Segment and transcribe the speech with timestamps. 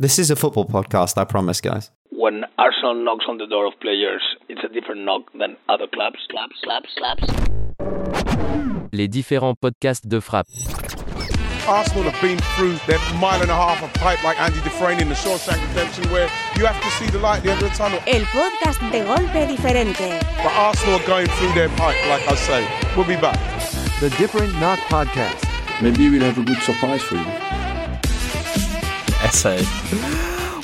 [0.00, 1.90] This is a football podcast, I promise, guys.
[2.08, 6.16] When Arsenal knocks on the door of players, it's a different knock than other clubs.
[6.30, 7.22] Clubs, clubs, clubs.
[8.94, 10.46] Les différents podcasts de frappe.
[11.68, 15.10] Arsenal have been through their mile and a half of pipe like Andy Dufresne in
[15.10, 17.76] the Shawshank Redemption where you have to see the light at the end of the
[17.76, 18.00] tunnel.
[18.06, 20.18] El podcast de golpe diferente.
[20.42, 22.66] But Arsenal are going through their pipe, like I say.
[22.96, 23.38] We'll be back.
[24.00, 25.44] The Different Knock Podcast.
[25.82, 27.49] Maybe we'll have a good surprise for you.
[29.22, 29.62] Essay.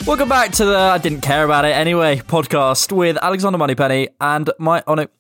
[0.07, 4.51] Welcome back to the I Didn't Care About It Anyway podcast with Alexander Moneypenny and
[4.59, 5.11] my on it.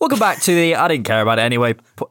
[0.00, 1.74] Welcome back to the I Didn't Care About It Anyway.
[1.96, 2.10] Po-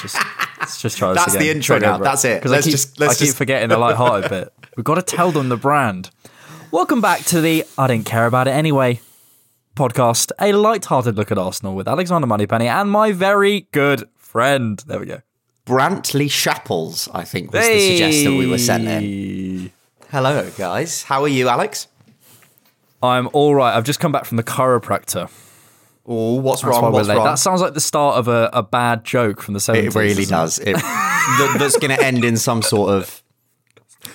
[0.00, 0.16] just,
[0.60, 1.46] let's just try this That's again.
[1.46, 1.98] the intro now.
[1.98, 2.40] That's it.
[2.40, 4.52] Because I keep, just- let's I keep just- forgetting the light-hearted bit.
[4.76, 6.10] We've got to tell them the brand.
[6.70, 9.00] Welcome back to the I Didn't Care About It Anyway
[9.76, 10.30] podcast.
[10.40, 14.82] A light-hearted look at Arsenal with Alexander Moneypenny and my very good friend.
[14.86, 15.20] There we go.
[15.66, 19.70] Brantley Shapples, I think, was the suggestion we were sent in.
[20.10, 21.04] Hello, guys.
[21.04, 21.86] How are you, Alex?
[23.02, 23.76] I'm all right.
[23.76, 25.30] I've just come back from the chiropractor.
[26.06, 26.84] Oh, what's That's why wrong?
[26.92, 27.16] we're What's late.
[27.16, 27.24] wrong?
[27.26, 29.76] That sounds like the start of a, a bad joke from the 70s.
[29.84, 30.58] it really doesn't does.
[30.58, 33.22] It, that- that's going to end in some sort of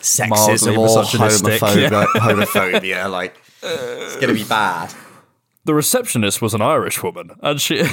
[0.01, 3.09] sexism or misogynistic, homophobia.
[3.09, 4.93] Like, it's going to be bad.
[5.63, 7.83] The receptionist was an Irish woman, and she.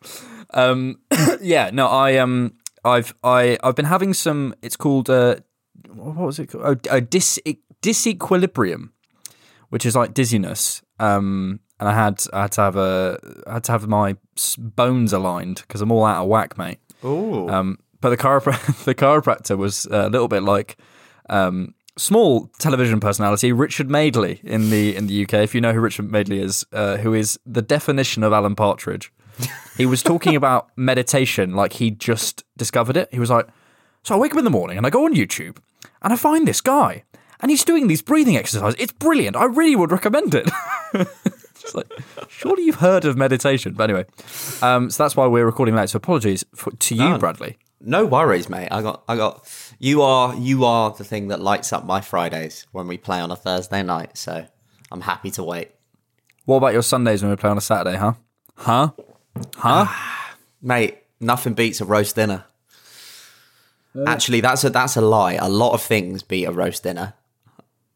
[0.54, 0.98] um,
[1.40, 4.54] yeah, no, I um, I've I I've been having some.
[4.60, 5.36] It's called uh,
[5.94, 6.64] what was it called?
[6.90, 7.38] Oh, uh, dis
[7.82, 8.90] disequilibrium,
[9.70, 10.82] which is like dizziness.
[10.98, 14.16] Um, and I had I had to have a I had to have my
[14.58, 16.78] bones aligned because I'm all out of whack, mate.
[17.02, 20.76] Oh, Um, but the chiropr- the chiropractor was a little bit like
[21.30, 25.34] um, small television personality Richard Madeley in the in the UK.
[25.34, 29.12] If you know who Richard Madeley is, uh, who is the definition of Alan Partridge.
[29.76, 33.08] He was talking about meditation like he just discovered it.
[33.12, 33.48] He was like,
[34.04, 35.56] "So I wake up in the morning and I go on YouTube
[36.02, 37.02] and I find this guy
[37.40, 38.76] and he's doing these breathing exercises.
[38.78, 39.34] It's brilliant.
[39.36, 40.48] I really would recommend it."
[41.60, 41.90] Just like,
[42.28, 43.72] surely you've heard of meditation.
[43.72, 44.04] But anyway,
[44.60, 45.88] um, so that's why we're recording late.
[45.88, 47.18] So apologies for, to you, No.
[47.18, 47.56] Bradley.
[47.80, 48.68] no worries, mate.
[48.70, 49.48] I got, I got.
[49.78, 53.30] You are, you are the thing that lights up my Fridays when we play on
[53.30, 54.18] a Thursday night.
[54.18, 54.46] So
[54.92, 55.70] I'm happy to wait.
[56.44, 58.12] What about your Sundays when we play on a Saturday, huh?
[58.56, 58.90] Huh?
[59.56, 59.86] Huh?
[60.60, 62.44] Mate, nothing beats a roast dinner.
[64.06, 65.34] Actually, that's a that's a lie.
[65.34, 67.14] A lot of things beat a roast dinner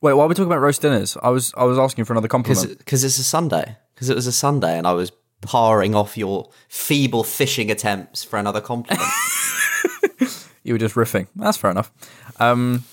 [0.00, 1.16] Wait, why are we talking about roast dinners?
[1.22, 2.78] I was I was asking for another compliment.
[2.78, 3.76] because it's a Sunday.
[3.94, 5.10] Because it was a Sunday, and I was
[5.42, 9.06] parring off your feeble fishing attempts for another compliment.
[10.64, 11.28] You were just riffing.
[11.34, 11.90] That's fair enough.
[12.38, 12.84] Um,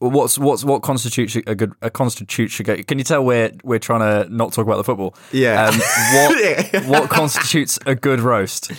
[0.00, 2.86] what's what's what constitutes a good a constitutes a good?
[2.86, 5.14] Can you tell we're we're trying to not talk about the football?
[5.32, 5.64] Yeah.
[5.64, 8.70] Um, what what constitutes a good roast?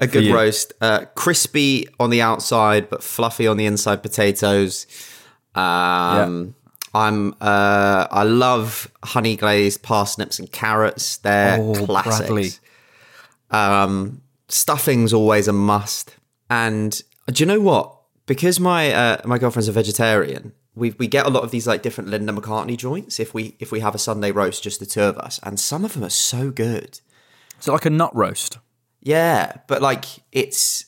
[0.00, 4.02] A good roast, uh, crispy on the outside but fluffy on the inside.
[4.02, 4.86] Potatoes.
[5.54, 6.54] Um,
[6.94, 11.16] I'm uh, I love honey glazed parsnips and carrots.
[11.18, 12.60] They're Oh, classics.
[13.50, 16.16] Um, stuffing's always a must.
[16.50, 17.96] And do you know what?
[18.26, 21.82] Because my uh, my girlfriend's a vegetarian, we we get a lot of these like
[21.82, 23.18] different Linda McCartney joints.
[23.20, 25.84] If we if we have a Sunday roast, just the two of us, and some
[25.84, 27.00] of them are so good.
[27.60, 28.58] It like a nut roast?
[29.04, 30.86] Yeah, but like it's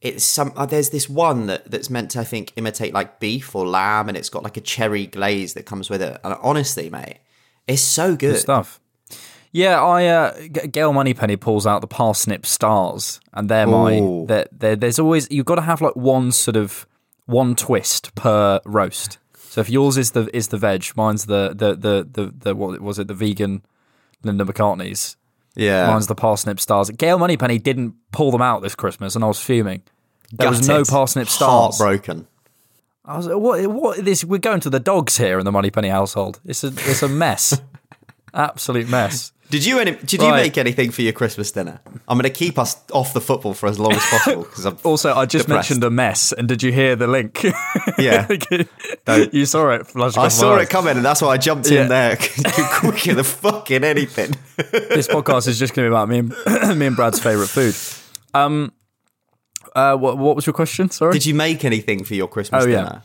[0.00, 3.54] it's some uh, there's this one that that's meant to I think imitate like beef
[3.54, 6.20] or lamb, and it's got like a cherry glaze that comes with it.
[6.24, 7.18] And honestly, mate,
[7.66, 8.32] it's so good.
[8.32, 8.80] Good stuff.
[9.52, 13.98] Yeah, I uh, G- Gail Moneypenny pulls out the parsnip stars, and they're my.
[13.98, 14.26] Ooh.
[14.26, 16.86] They're, they're, there's always you've got to have like one sort of
[17.26, 19.18] one twist per roast.
[19.36, 22.80] So if yours is the is the veg, mine's the the the the, the what
[22.80, 23.62] was it the vegan
[24.22, 25.16] Linda McCartney's.
[25.54, 26.90] Yeah, Mine's the parsnip stars.
[26.90, 29.82] Gail Moneypenny didn't pull them out this Christmas, and I was fuming.
[30.32, 31.78] There was no parsnip stars.
[31.78, 32.26] Heartbroken.
[33.04, 33.66] I was like, what?
[33.66, 34.04] What?
[34.04, 36.40] This we're going to the dogs here in the Moneypenny household.
[36.44, 37.60] It's a it's a mess,
[38.34, 39.32] absolute mess.
[39.50, 40.42] Did you any, did you Right.
[40.44, 41.80] make anything for your Christmas dinner?
[42.08, 44.78] I'm going to keep us off the football for as long as possible because I'm
[44.84, 45.70] Also, I just depressed.
[45.70, 47.44] mentioned a mess, and did you hear the link?
[47.98, 48.28] Yeah.
[49.32, 49.86] you saw it.
[49.96, 51.82] I saw it coming, and that's why I jumped Yeah.
[51.82, 52.16] in there
[52.72, 54.34] quicker than fucking anything.
[54.56, 57.74] This podcast is just going to be about me and me and Brad's favorite food.
[58.32, 58.72] Um,
[59.74, 60.90] uh, what what was your question?
[60.90, 61.12] Sorry.
[61.12, 62.76] Did you make anything for your Christmas Oh, yeah.
[62.76, 63.02] dinner?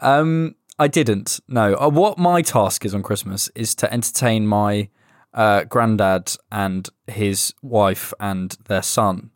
[0.00, 1.40] Um, I didn't.
[1.48, 1.74] No.
[1.74, 4.88] Uh, what my task is on Christmas is to entertain my
[5.34, 9.30] uh, granddad and his wife and their son,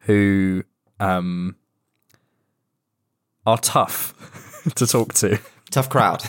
[0.00, 0.64] who
[1.00, 1.56] um,
[3.44, 4.14] are tough
[4.74, 5.38] to talk to.
[5.70, 6.24] Tough crowd.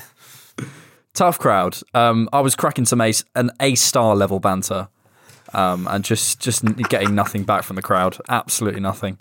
[1.13, 1.77] Tough crowd.
[1.93, 4.87] Um, I was cracking some ace, an A star level banter,
[5.53, 8.17] um, and just just getting nothing back from the crowd.
[8.29, 9.17] Absolutely nothing.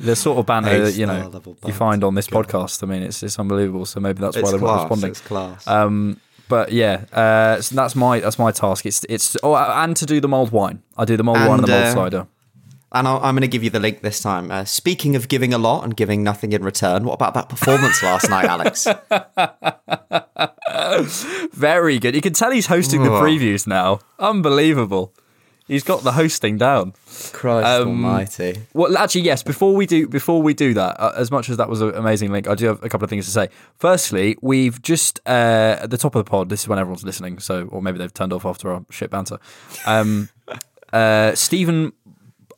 [0.00, 2.82] The sort of banter that you know you find on this podcast.
[2.82, 3.84] I mean, it's it's unbelievable.
[3.84, 4.80] So maybe that's why they're not class.
[4.82, 5.10] responding.
[5.10, 5.66] It's class.
[5.66, 8.86] Um, but yeah, uh, so that's my that's my task.
[8.86, 10.82] It's it's oh, and to do the mulled wine.
[10.96, 12.26] I do the mulled wine and the And, mulled uh, cider.
[12.92, 14.50] and I'll, I'm going to give you the link this time.
[14.50, 18.02] Uh, speaking of giving a lot and giving nothing in return, what about that performance
[18.02, 18.86] last night, Alex?
[21.54, 22.14] Very good.
[22.14, 23.20] You can tell he's hosting the Oh.
[23.22, 24.00] previews now.
[24.18, 25.12] Unbelievable.
[25.68, 26.94] He's got the hosting down.
[27.32, 28.62] Christ Um, Almighty!
[28.72, 29.42] Well, actually, yes.
[29.42, 32.32] Before we do, before we do that, uh, as much as that was an amazing
[32.32, 33.48] link, I do have a couple of things to say.
[33.78, 36.48] Firstly, we've just uh, at the top of the pod.
[36.48, 39.38] This is when everyone's listening, so or maybe they've turned off after our shit banter.
[39.86, 40.30] Um,
[40.92, 41.92] uh, Stephen,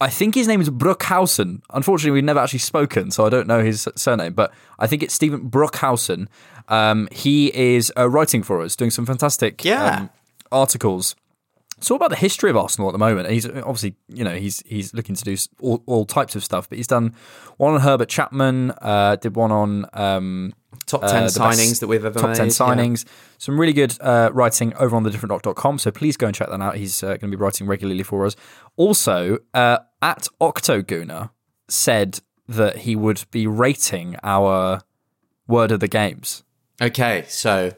[0.01, 1.63] I think his name is Bruckhausen.
[1.75, 5.15] Unfortunately, we've never actually spoken, so I don't know his surname, but I think it's
[5.15, 6.29] Stephen Bruckhausen.
[6.69, 9.97] Um, he is uh, writing for us, doing some fantastic Yeah.
[10.03, 10.11] um,
[10.53, 11.17] articles
[11.81, 13.31] it's all about the history of Arsenal at the moment.
[13.31, 16.69] He's obviously, you know, he's he's looking to do all, all types of stuff.
[16.69, 17.15] But he's done
[17.57, 20.53] one on Herbert Chapman, uh, did one on um,
[20.85, 22.21] Top uh, ten the signings that we've ever made.
[22.21, 22.37] top made.
[22.37, 22.53] ten yeah.
[22.53, 23.07] signings.
[23.39, 26.61] Some really good uh, writing over on the different So please go and check that
[26.61, 26.77] out.
[26.77, 28.37] He's uh, going to be writing regularly for us.
[28.77, 31.31] Also, uh, at Octogooner
[31.69, 34.83] said that he would be rating our
[35.47, 36.43] word of the games.
[36.83, 37.73] Okay, so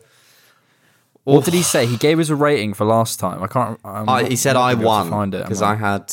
[1.25, 1.87] What did he say?
[1.87, 3.43] He gave us a rating for last time.
[3.43, 3.79] I can't.
[3.85, 6.13] I, he said I gonna be able to won Find it because I had.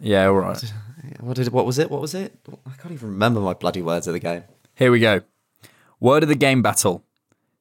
[0.00, 0.72] Yeah, all right.
[1.20, 1.48] What did?
[1.50, 1.90] What was it?
[1.90, 2.36] What was it?
[2.66, 4.42] I can't even remember my bloody words of the game.
[4.74, 5.20] Here we go.
[6.00, 7.04] Word of the game battle.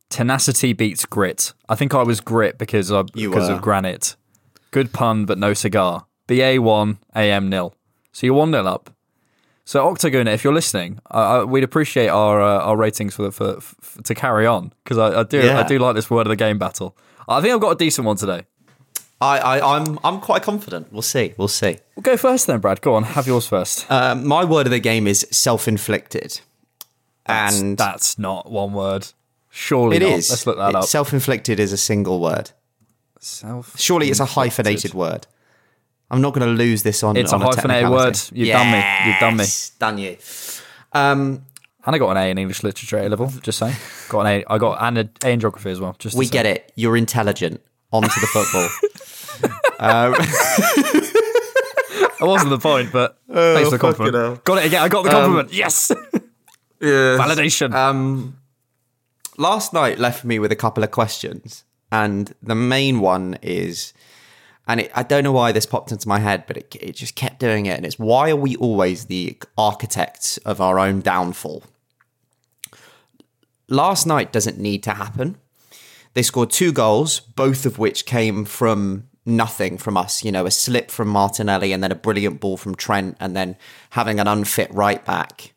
[0.10, 1.54] Tenacity beats grit.
[1.69, 3.56] I think I was grit because of You because were.
[3.56, 4.16] of granite.
[4.72, 6.06] Good pun, but no cigar.
[6.28, 7.75] BA one, AM nil.
[8.12, 8.89] So you're one nil up.
[9.71, 11.00] So Octagon, if you're listening,
[11.47, 15.23] we'd appreciate our uh, our ratings for, for, for to carry on because I, I
[15.23, 15.62] do Yeah.
[15.62, 16.94] I do like this word of the game battle.
[17.25, 18.41] I think I've got a decent one today.
[19.21, 20.91] I, I, I'm, I'm quite confident.
[20.91, 21.35] We'll see.
[21.38, 21.77] We'll see.
[21.95, 22.81] We'll go first then, Brad.
[22.81, 23.89] Go on, have yours first.
[23.89, 26.41] Um, my word of the game is self-inflicted,
[27.25, 29.07] That's- and that's not one word.
[29.51, 30.12] Surely it not.
[30.12, 30.29] is.
[30.31, 30.83] Let's look that It- up.
[30.83, 32.51] Self-inflicted is a single word.
[33.21, 33.79] Self.
[33.79, 35.27] Surely it's a hyphenated word.
[36.11, 37.15] I'm not going to lose this on.
[37.17, 38.19] It's on a on hyphenated word.
[38.33, 38.83] You've done me.
[39.07, 39.45] You've done me.
[39.79, 40.17] Done you.
[40.93, 41.45] Um,
[41.85, 43.31] And I got an A in English literature A level.
[43.41, 43.75] Just saying,
[44.09, 44.43] got an A.
[44.47, 45.95] I got an A in geography as well.
[45.97, 46.31] Just to we say.
[46.33, 46.71] get it.
[46.75, 47.61] You're intelligent.
[47.93, 48.69] On to the football.
[49.79, 50.13] um,
[52.19, 54.15] That wasn't the point, but thanks for the compliment.
[54.15, 54.35] hell.
[54.43, 54.81] Got it again.
[54.83, 55.51] I got the compliment.
[55.53, 55.91] yes.
[56.79, 57.73] Validation.
[57.73, 58.37] um,
[59.37, 63.94] last night left me with a couple of questions, and the main one is,
[64.68, 67.15] and it, I don't know why this popped into my head, but it, it just
[67.15, 71.63] kept doing it, and it's why are we always the architects of our own downfall?
[73.68, 75.37] Last night doesn't need to happen.
[76.13, 80.23] They scored two goals, both of which came from nothing from us.
[80.23, 83.56] You know, a slip from Martinelli and then a brilliant ball from Trent, and then
[83.91, 85.53] having an unfit right back.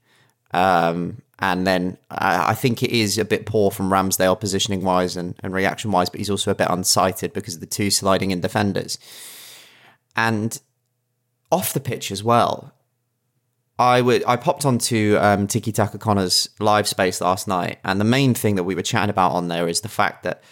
[0.52, 5.16] Um, and then I, I think it is a bit poor from Ramsdale positioning wise
[5.16, 8.30] and, and reaction wise, but he's also a bit unsighted because of the two sliding
[8.30, 8.98] in defenders.
[10.16, 10.60] And
[11.50, 12.72] off the pitch as well,
[13.78, 18.04] I would I popped onto um, Tiki Taka Connor's live space last night, and the
[18.04, 20.42] main thing that we were chatting about on there is the fact that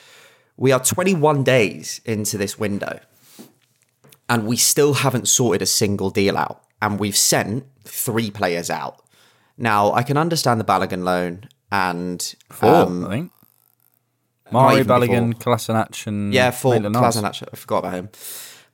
[0.56, 2.98] we are 21 days into this window,
[4.28, 9.01] and we still haven't sorted a single deal out, and we've sent three players out.
[9.56, 13.32] Now I can understand the Balogun loan and Four, um, I think.
[14.50, 17.16] Mari, Balogun, Kolasinac, and yeah, Maitland-Niles.
[17.16, 18.08] Kolasinac, I forgot about him.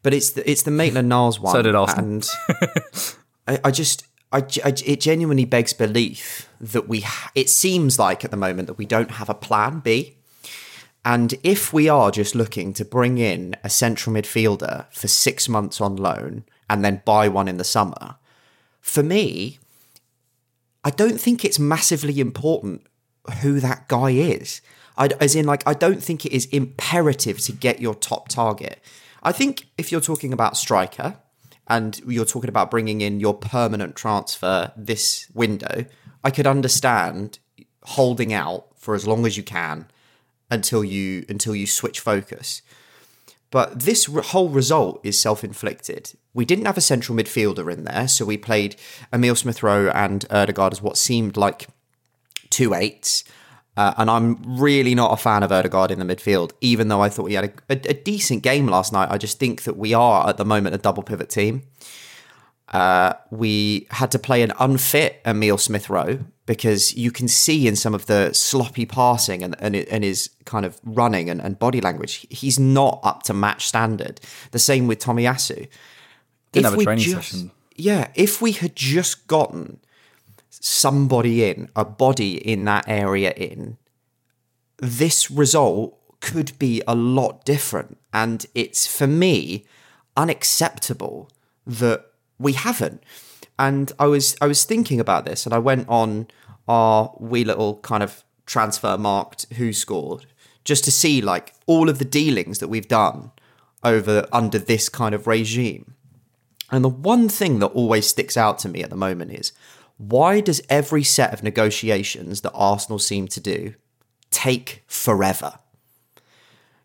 [0.03, 1.53] But it's the, it's the Maitland Niles one.
[1.53, 2.05] So did Arsenal.
[2.05, 2.29] And
[3.47, 8.25] I, I just, I, I- it genuinely begs belief that we, ha- it seems like
[8.25, 10.17] at the moment that we don't have a plan B.
[11.05, 15.81] And if we are just looking to bring in a central midfielder for six months
[15.81, 18.17] on loan and then buy one in the summer,
[18.81, 19.59] for me,
[20.89, 22.81] I don't think it's massively important
[23.43, 24.63] who that guy is.
[24.97, 28.81] I, as in, like, I don't think it is imperative to get your top target.
[29.23, 31.19] I think if you're talking about striker
[31.67, 35.85] and you're talking about bringing in your permanent transfer this window,
[36.25, 37.39] I could understand
[37.83, 39.89] holding out for as long as you can
[40.51, 42.63] until you until you switch focus.
[43.51, 46.15] But this whole result is self-inflicted.
[46.39, 48.77] We didn't have a central midfielder in there, so we played
[49.13, 51.67] Emil Smith Rowe and Odegaard as what seemed like
[52.49, 53.25] two eights.
[53.77, 57.09] Uh, and I'm really not a fan of Odegaard in the midfield, even though I
[57.09, 59.11] thought he had a, a, a, decent game last night.
[59.11, 61.65] I just think that we are at the moment a double pivot team.
[62.69, 67.75] Uh, we had to play an unfit Emil Smith Rowe because you can see in
[67.75, 71.81] some of the sloppy passing and, and, and his kind of running and, and, body
[71.81, 74.21] language, he's not up to match standard.
[74.53, 75.67] The same with Tomiyasu.
[76.53, 77.51] Didn't have a training just, session.
[77.77, 79.81] Yeah, if we had just gotten
[80.51, 83.79] somebody in, a body in that area in,
[84.79, 87.99] this result could be a lot different.
[88.13, 89.65] And it's for me
[90.17, 91.31] unacceptable
[91.67, 92.07] that
[92.39, 93.03] we haven't.
[93.59, 96.29] And I was I was thinking about this and I went on
[96.67, 100.27] our wee little kind of Transfermarkt who scored
[100.65, 103.31] just to see like all of the dealings that we've done
[103.85, 105.95] over under this kind of regime.
[106.71, 109.53] And the one thing that always sticks out to me at the moment is
[109.97, 113.75] why does every set of negotiations that Arsenal seem to do
[114.31, 115.59] take forever?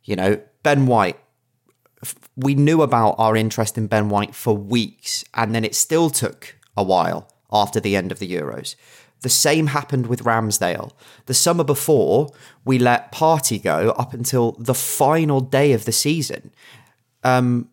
[0.03, 1.19] You know, Ben White,
[2.35, 6.57] we knew about our interest in Ben White for weeks, and then it still took
[6.75, 8.75] a while after the end of the Euros.
[9.21, 10.91] The same happened with Ramsdale.
[11.27, 12.31] The summer before,
[12.65, 16.51] we let Partey go up until the final day of the season.
[17.23, 17.69] Um,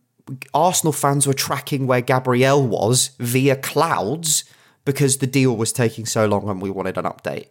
[0.54, 4.44] Arsenal fans were tracking where Gabriel was via clouds
[4.84, 7.46] because the deal was taking so long and we wanted an update.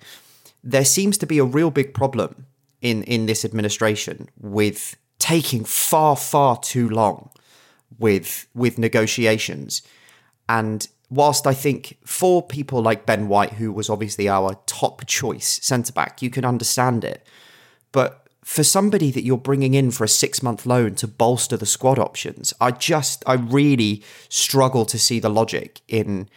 [0.63, 2.45] There seems to be a real big problem
[2.81, 7.29] in, in this administration with taking far, far too long
[7.97, 9.81] with with negotiations.
[10.47, 15.59] And whilst I think for people like Ben White, who was obviously our top choice
[15.61, 17.25] centre back, you can understand it.
[17.91, 21.67] But for somebody that you're bringing in for a six month loan to bolster the
[21.67, 26.27] squad options, I just, I really struggle to see the logic in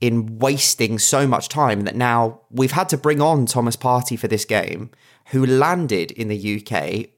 [0.00, 4.26] in wasting so much time that now we've had to bring on Thomas Partey for
[4.26, 4.90] this game,
[5.26, 7.10] who landed in the UK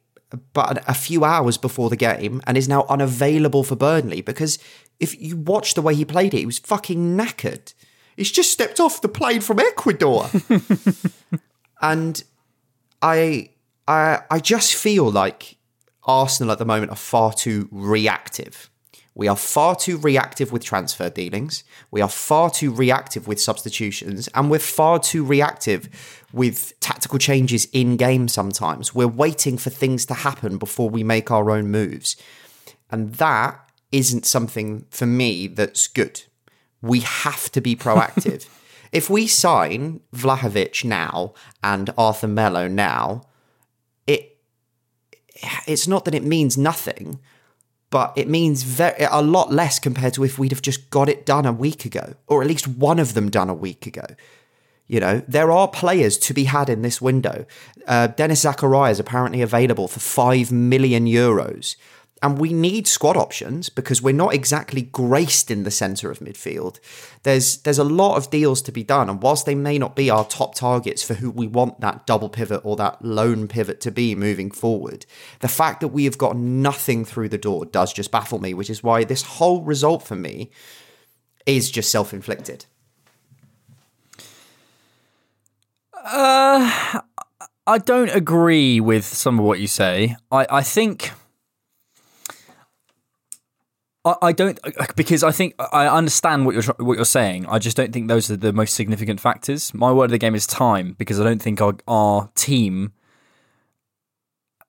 [0.53, 4.59] but a few hours before the game and is now unavailable for Burnley because
[5.01, 7.73] if you watch the way he played it, he was fucking knackered.
[8.17, 10.29] He's just stepped off the plane from Ecuador.
[11.81, 12.23] and
[13.01, 13.49] I
[13.89, 15.59] I I just feel like
[16.05, 18.71] Arsenal at the moment are far too reactive.
[19.15, 21.65] We are far too reactive with transfer dealings.
[21.91, 24.29] We are far too reactive with substitutions.
[24.35, 25.89] And we're far too reactive
[26.33, 28.95] with tactical changes in game sometimes.
[28.95, 32.17] We're waiting for things to happen before we make our own moves.
[32.91, 33.61] And that
[33.91, 36.23] isn't something for me that's good.
[36.81, 38.49] We have to be proactive.
[38.93, 43.25] if we sign Vlahovic now and Arthur Melo now,
[45.67, 47.19] it's not that it means nothing
[47.93, 51.27] but it means very, a lot less compared to if we'd have just got it
[51.27, 54.07] done a week ago, or at least one of them done a week ago.
[54.89, 57.45] You know, there are players to be had in this window.
[57.87, 61.77] Uh, Denis Zakaria is apparently available for 5 million euros.
[62.23, 66.79] And we need squad options because we're not exactly graced in the centre of midfield.
[67.25, 70.09] There's there's a lot of deals to be done, and whilst they may not be
[70.09, 73.91] our top targets for who we want that double pivot or that lone pivot to
[73.91, 75.05] be moving forward,
[75.41, 78.71] the fact that we have got nothing through the door does just baffle me, which
[78.71, 80.51] is why this whole result for me
[81.45, 82.67] is just self-inflicted.
[86.05, 87.01] Uh
[87.65, 90.17] I don't agree with some of what you say.
[90.33, 91.13] I, I think
[94.05, 94.59] I, don't
[94.97, 97.47] because I think I understand what you're what you're saying.
[97.47, 99.73] I just don't think those are the most significant factors.
[99.73, 102.93] My word of the game is time because I don't think our our team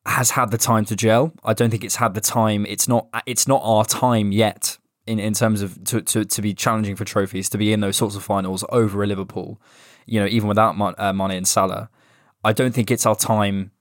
[0.06, 1.34] has had the time to gel.
[1.44, 2.66] I don't think it's had the time.
[2.68, 6.54] It's not it's not our time yet in, in terms of to, to, to be
[6.54, 9.60] challenging for trophies, to be in those sorts of finals over a Liverpool,
[10.06, 11.90] you know, even without uh, Mane and Salah.
[12.44, 13.72] I don't think it's our time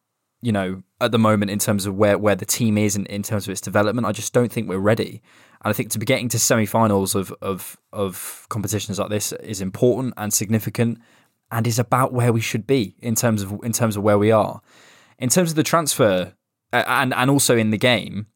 [0.43, 3.23] you know, at the moment in terms of where, where the team is in, in
[3.23, 4.07] terms of its development.
[4.07, 5.21] I just don't think we're ready.
[5.65, 9.61] And I think to be getting to semi-finals of, of of competitions like this is
[9.61, 10.99] important and significant
[11.51, 14.31] and is about where we should be in terms of in terms of where we
[14.31, 14.61] are.
[15.19, 16.35] In terms of the transfer
[16.73, 18.27] and and also in the game,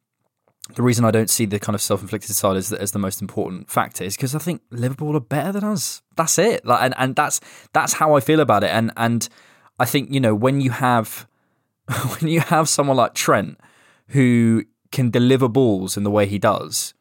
[0.75, 3.23] the reason I don't see the kind of self-inflicted side as the, as the most
[3.23, 6.03] important factor is because I think Liverpool are better than us.
[6.17, 6.67] That's it.
[6.67, 7.41] Like, and, and that's
[7.73, 8.71] that's how I feel about it.
[8.71, 9.29] And and
[9.79, 11.29] I think you know when you have
[12.19, 13.59] when you have someone like Trent
[14.09, 16.95] who can deliver balls in the way he does,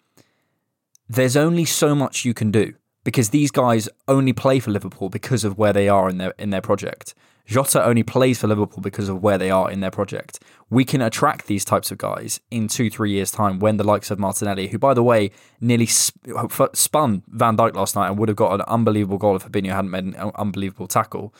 [1.07, 2.73] there's only so much you can do
[3.03, 6.49] because these guys only play for Liverpool because of where they are in their in
[6.49, 7.13] their project.
[7.47, 10.39] Jota only plays for Liverpool because of where they are in their project.
[10.71, 14.09] We can attract these types of guys in two, three years' time when the likes
[14.09, 15.29] of Martinelli, who, by the way,
[15.61, 19.73] nearly spun Van Dijk last night and would have got an unbelievable goal if Fabinho
[19.73, 21.35] hadn't made an unbelievable tackle.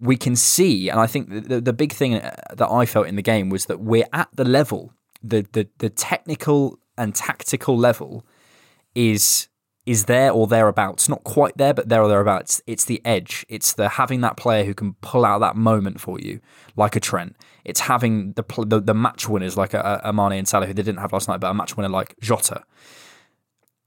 [0.00, 3.16] We can see, and I think the, the big thing uh, that I felt in
[3.16, 8.24] the game was that we're at the level, the, the, the technical and tactical level
[8.94, 9.48] is
[9.86, 11.08] is there or thereabouts.
[11.08, 12.62] Not quite there, but there or thereabouts.
[12.66, 13.44] It's the edge.
[13.48, 16.40] It's the having that player who can pull out that moment for you,
[16.76, 17.34] like a Trent.
[17.64, 20.66] It's having the the, the match winners like uh, uh, a, a Mane and Salah
[20.66, 22.62] who they didn't have last night, but a match winner like Jota.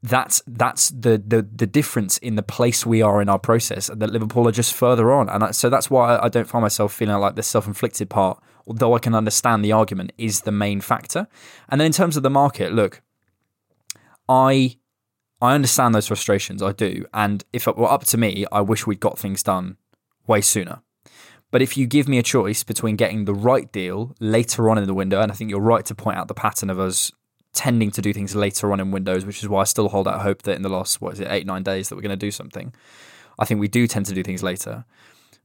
[0.06, 4.10] That's that's the, the the difference in the place we are in our process, that
[4.10, 7.36] Liverpool are just further on, and so that's why I don't find myself feeling like
[7.36, 11.28] the self-inflicted part, although I can understand the argument, is the main factor.
[11.70, 13.02] And then in terms of the market, look,
[14.28, 14.76] I
[15.42, 17.06] I understand those frustrations, I do.
[17.14, 19.78] And if it were up to me, I wish we'd got things done
[20.28, 20.82] way sooner.
[21.50, 24.86] But if you give me a choice between getting the right deal later on in
[24.86, 27.12] the window, and I think you're right to point out the pattern of us
[27.54, 30.22] tending to do things later on in windows, which is why I still hold out
[30.22, 32.16] hope that in the last, what is it, eight, nine days that we're going to
[32.16, 32.74] do something.
[33.40, 34.86] I think we do tend to do things later.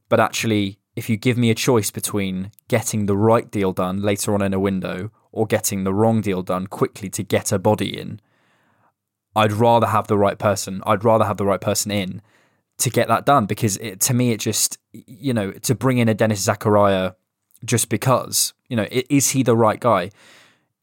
[0.09, 4.33] But actually, if you give me a choice between getting the right deal done later
[4.33, 7.97] on in a window or getting the wrong deal done quickly to get a body
[7.97, 8.19] in,
[9.35, 10.81] I'd rather have the right person.
[10.85, 12.21] I'd rather have the right person in
[12.79, 16.09] to get that done because it, to me, it just, you know, to bring in
[16.09, 17.15] a Denis Zakaria
[17.63, 20.09] just because, you know, is he the right guy?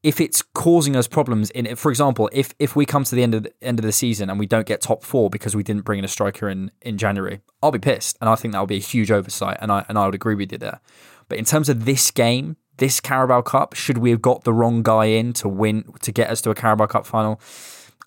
[0.03, 3.35] If it's causing us problems in for example, if if we come to the end
[3.35, 5.85] of the end of the season and we don't get top four because we didn't
[5.85, 8.69] bring in a striker in in January, I'll be pissed, and I think that would
[8.69, 10.81] be a huge oversight, and I and I would agree with you there.
[11.29, 14.83] But in terms of this game, this Carabao Cup, should we have got the wrong
[14.83, 17.41] guy in to win to get us to a Carabao Cup final?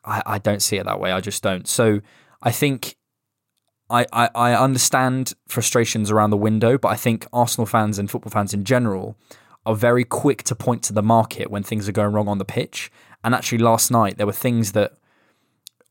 [0.06, 1.12] I, I don't see it that way.
[1.12, 1.68] I just don't.
[1.68, 2.02] So
[2.42, 2.96] I think
[3.90, 8.32] I, I, I understand frustrations around the window, but I think Arsenal fans and football
[8.32, 9.18] fans in general
[9.70, 12.46] are very quick to point to the market when things are going wrong on the
[12.46, 12.92] pitch.
[13.24, 14.94] And actually, last night there were things that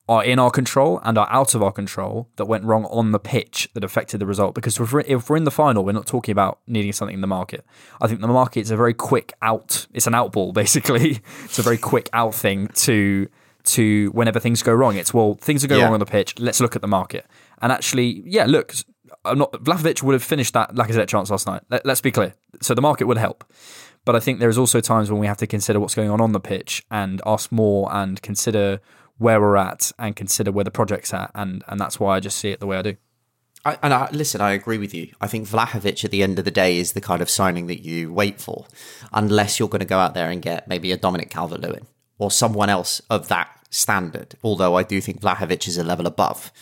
[0.08, 3.20] are in our control and are out of our control that went wrong on the
[3.20, 4.56] pitch that affected the result.
[4.56, 7.20] Because if we're, if we're in the final, we're not talking about needing something in
[7.20, 7.64] the market.
[8.00, 9.86] I think the market is a very quick out.
[9.92, 11.22] It's an out ball basically.
[11.44, 13.28] it's a very quick out thing to
[13.64, 14.96] to whenever things go wrong.
[14.96, 15.84] It's well, things are going yeah.
[15.84, 16.36] wrong on the pitch.
[16.40, 17.26] Let's look at the market.
[17.60, 18.74] And actually, yeah, look,
[19.28, 21.62] I'm not Vlahovic would have finished that Lacazette chance last night.
[21.70, 22.34] Let, us be clear.
[22.60, 23.44] So the market would help.
[24.04, 26.32] But I think there's also times when we have to consider what's going on on
[26.32, 28.80] the pitch and ask more and consider
[29.18, 31.30] where we're at and consider where the project's at.
[31.34, 32.96] And and that's why I just see it the way I do.
[33.64, 35.12] I, and I, listen, I agree with you.
[35.20, 37.84] I think Vlahovic at the end of the day is the kind of signing that
[37.84, 38.66] you wait for,
[39.12, 41.86] unless you're going to go out there and get maybe a Dominic Calvert Lewin
[42.18, 46.52] or someone else of that standard, although I do think Vlahovic is a level above.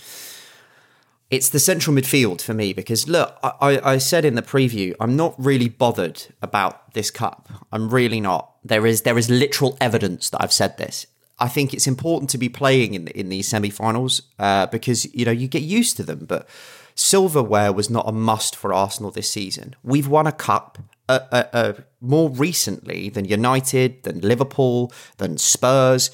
[1.31, 5.17] It's the central midfield for me because look, I, I said in the preview, I'm
[5.17, 7.49] not really bothered about this cup.
[7.73, 8.53] I'm really not.
[8.65, 11.07] There is there is literal evidence that I've said this.
[11.39, 15.33] I think it's important to be playing in in these semi-finals uh, because you know
[15.33, 16.27] you get used to them.
[16.27, 16.49] But
[16.95, 19.75] silverware was not a must for Arsenal this season.
[19.83, 26.11] We've won a cup uh, uh, uh, more recently than United, than Liverpool, than Spurs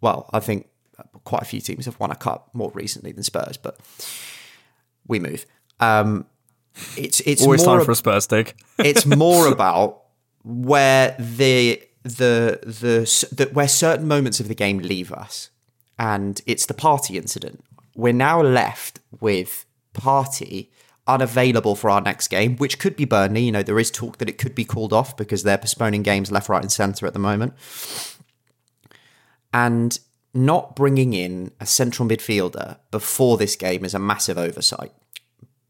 [0.00, 0.68] well, I think
[1.24, 3.78] quite a few teams have won a cup more recently than Spurs, but
[5.08, 5.46] we move.
[5.80, 6.26] Um,
[6.96, 8.54] it's it's always more time for a Spurs take.
[8.78, 10.02] it's more about
[10.44, 15.50] where the the the, the where certain moments of the game leave us,
[15.98, 17.64] and it's the Partey incident.
[17.94, 19.64] We're now left with
[19.94, 20.68] Partey
[21.06, 23.44] unavailable for our next game, which could be Burnley.
[23.44, 26.30] You know, there is talk that it could be called off because they're postponing games
[26.30, 27.54] left, right, and centre at the moment
[29.56, 29.98] and
[30.36, 34.92] not bringing in a central midfielder before this game is a massive oversight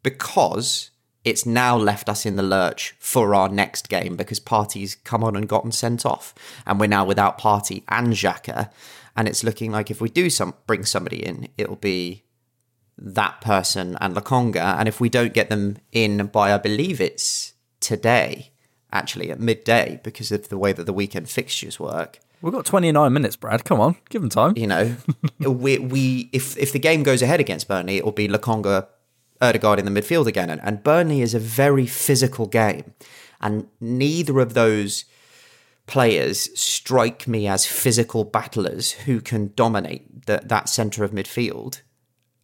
[0.03, 0.91] because
[1.25, 5.35] it's now left us in the lurch for our next game because Partey's come on
[5.35, 6.33] and gotten sent off,
[6.65, 8.71] and we're now without Partey and Xhaka,
[9.17, 12.23] and it's looking like if we do some bring somebody in, it'll be
[12.97, 17.55] that person and Lokonga, and if we don't get them in by I believe it's
[17.81, 18.53] today,
[18.93, 23.13] actually at midday because of the way that the weekend fixtures work, We've got 29
[23.13, 23.65] minutes, Brad.
[23.65, 24.57] Come on, give them time.
[24.57, 24.97] You know,
[25.41, 28.87] we, we if if the game goes ahead against Burnley, it will be Lokonga,
[29.41, 32.95] Odegaard in the midfield again, and, and Burnley is a very physical game,
[33.41, 35.07] and neither of those
[35.89, 41.81] players strike me as physical battlers who can dominate the, that centre of midfield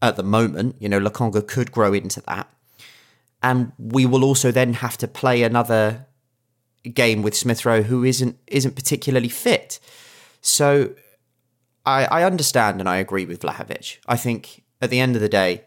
[0.03, 0.75] at the moment.
[0.81, 2.53] You know, Lokonga could grow into that.
[3.41, 6.07] And we will also then have to play another
[6.91, 9.79] game with Smith Rowe who isn't isn't particularly fit.
[10.41, 10.95] So
[11.87, 13.99] I, I understand and I agree with Vlahovic.
[14.07, 15.65] I think at the end of the day,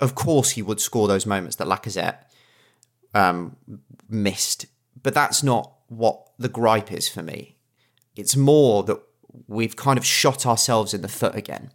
[0.00, 2.18] of course he would score those moments that Lacazette
[3.14, 3.56] um,
[4.08, 4.66] missed,
[5.02, 7.56] but that's not what the gripe is for me.
[8.16, 9.00] It's more that
[9.46, 11.72] we've kind of shot ourselves in the foot again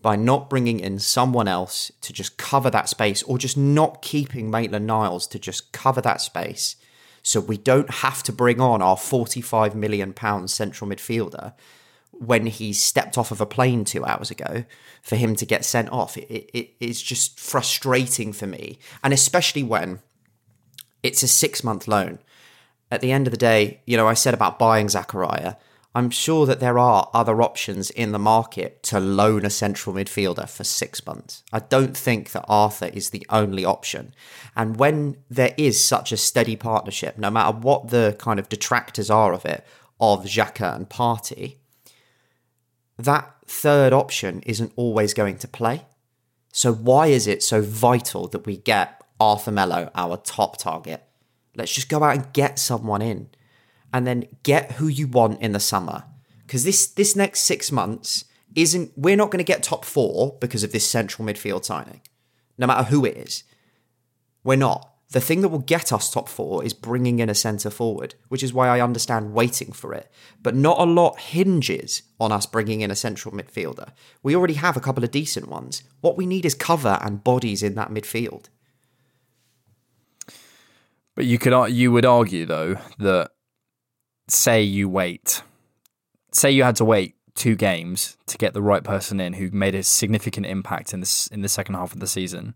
[0.00, 4.50] by not bringing in someone else to just cover that space or just not keeping
[4.50, 6.76] Maitland Niles to just cover that space
[7.28, 11.52] so we don't have to bring on our 45 million pound central midfielder
[12.10, 14.64] when he stepped off of a plane two hours ago
[15.02, 16.16] for him to get sent off.
[16.16, 18.78] It, it, it's just frustrating for me.
[19.04, 20.00] And especially when
[21.02, 22.18] it's a six month loan.
[22.90, 25.58] At the end of the day, you know, I said about buying Zakaria.
[25.94, 30.48] I'm sure that there are other options in the market to loan a central midfielder
[30.48, 31.42] for six months.
[31.52, 34.14] I don't think that Arthur is the only option.
[34.54, 39.10] And when there is such a steady partnership, no matter what the kind of detractors
[39.10, 39.66] are of it,
[39.98, 41.56] of Xhaka and Partey,
[42.98, 45.86] that third option isn't always going to play.
[46.52, 51.02] So why is it so vital that we get Arthur Melo, our top target?
[51.56, 53.30] Let's just go out and get someone in
[53.92, 56.04] and then get who you want in the summer.
[56.46, 58.24] Because this this next six months
[58.54, 62.00] isn't we're not going to get top four because of this central midfield signing,
[62.56, 63.44] no matter who it is.
[64.44, 64.94] We're not.
[65.10, 68.42] The thing that will get us top four is bringing in a centre forward, which
[68.42, 70.10] is why I understand waiting for it.
[70.42, 73.92] But not a lot hinges on us bringing in a central midfielder.
[74.22, 75.82] We already have a couple of decent ones.
[76.02, 78.48] What we need is cover and bodies in that midfield.
[81.14, 83.30] But you could you would argue though that
[84.28, 85.42] say you wait,
[86.32, 89.74] say you had to wait two games to get the right person in who made
[89.74, 92.54] a significant impact in this in the second half of the season,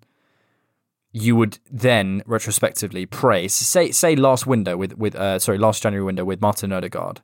[1.13, 6.05] you would then retrospectively praise say say last window with with uh, sorry last January
[6.05, 7.21] window with Martin Odegaard.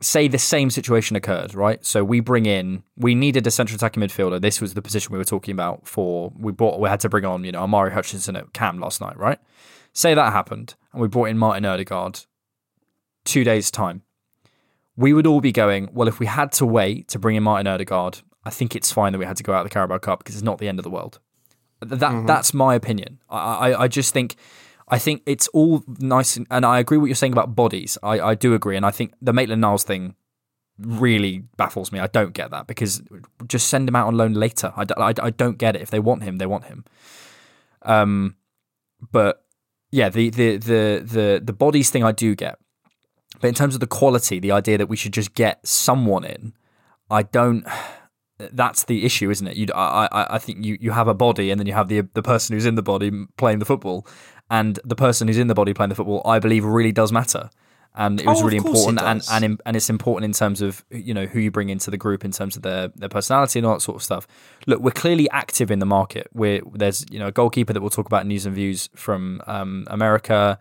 [0.00, 1.82] Say the same situation occurred, right?
[1.84, 4.40] So we bring in we needed a central attacking midfielder.
[4.40, 7.24] This was the position we were talking about for we bought we had to bring
[7.24, 9.38] on you know Omari Hutchinson at Cam last night, right?
[9.92, 12.20] Say that happened and we brought in Martin Odegaard
[13.24, 14.02] two days' time,
[14.96, 17.66] we would all be going, well, if we had to wait to bring in Martin
[17.66, 20.20] Odegaard, I think it's fine that we had to go out of the Carabao Cup
[20.20, 21.18] because it's not the end of the world.
[21.80, 22.26] That mm-hmm.
[22.26, 23.18] that's my opinion.
[23.28, 24.36] I, I, I just think
[24.88, 27.98] I think it's all nice and, and, I agree what you're saying about bodies.
[28.02, 30.14] I, I do agree, and I think the Maitland Niles thing
[30.78, 32.00] really baffles me.
[32.00, 33.02] I don't get that because
[33.46, 34.72] just send him out on loan later.
[34.76, 35.82] I, I, I don't get it.
[35.82, 36.84] If they want him, they want him.
[37.82, 38.36] Um,
[39.12, 39.44] but
[39.90, 42.58] yeah, the the the the the bodies thing I do get
[43.40, 46.54] but in terms of the quality, the idea that we should just get someone in,
[47.10, 47.66] I don't.
[48.38, 49.56] That's the issue, isn't it?
[49.56, 52.02] You, I, I, I think you, you have a body, and then you have the
[52.14, 54.06] the person who's in the body playing the football,
[54.50, 57.50] and the person who's in the body playing the football, I believe, really does matter.
[57.96, 61.14] And it was oh, really important and, and and it's important in terms of you
[61.14, 63.74] know who you bring into the group in terms of their their personality and all
[63.74, 64.26] that sort of stuff.
[64.66, 66.26] Look we're clearly active in the market.
[66.32, 69.86] We're there's you know a goalkeeper that we'll talk about news and views from um,
[69.90, 70.58] america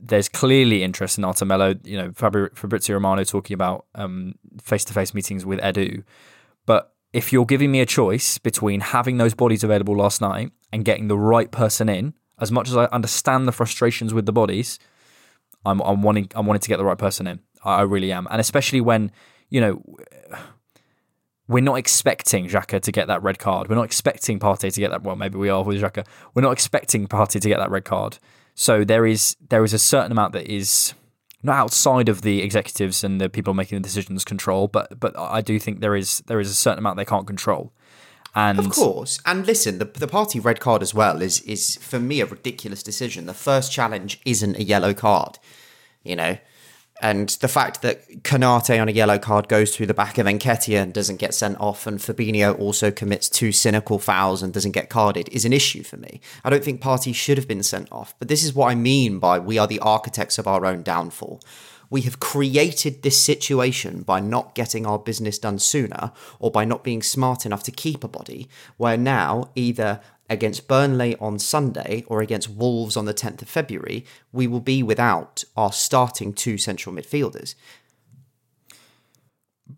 [0.00, 1.74] there's clearly interest in Arthur Melo.
[1.84, 3.86] You know, Fabrizio Romano talking about
[4.62, 6.04] face to face meetings with Edu.
[6.66, 10.84] But if you're giving me a choice between having those bodies available last night and
[10.84, 14.78] getting the right person in, as much as I understand the frustrations with the bodies,
[15.64, 17.40] I'm, I'm wanting I'm wanting to get the right person in.
[17.64, 19.10] I, I really am, and especially when
[19.48, 19.82] you know
[21.48, 23.68] we're not expecting Xhaka to get that red card.
[23.68, 25.02] We're not expecting Partey to get that.
[25.02, 26.06] Well, maybe we are with Xhaka.
[26.34, 28.18] We're not expecting Partey to get that red card.
[28.56, 30.94] So there is there is a certain amount that is
[31.42, 35.42] not outside of the executives and the people making the decisions control, but but I
[35.42, 37.70] do think there is there is a certain amount they can't control.
[38.34, 42.00] And of course, and listen, the the Partey red card as well is is for
[42.00, 43.26] me a ridiculous decision.
[43.26, 45.38] The first challenge isn't a yellow card,
[46.02, 46.38] you know.
[47.02, 50.82] And the fact that Konate on a yellow card goes through the back of Nketiah
[50.82, 54.88] and doesn't get sent off, and Fabinho also commits two cynical fouls and doesn't get
[54.88, 56.20] carded is an issue for me.
[56.42, 59.18] I don't think Partey should have been sent off, but this is what I mean
[59.18, 61.42] by we are the architects of our own downfall.
[61.88, 66.82] We have created this situation by not getting our business done sooner or by not
[66.82, 72.20] being smart enough to keep a body, where now either against Burnley on Sunday or
[72.20, 76.94] against Wolves on the 10th of February, we will be without our starting two central
[76.94, 77.54] midfielders.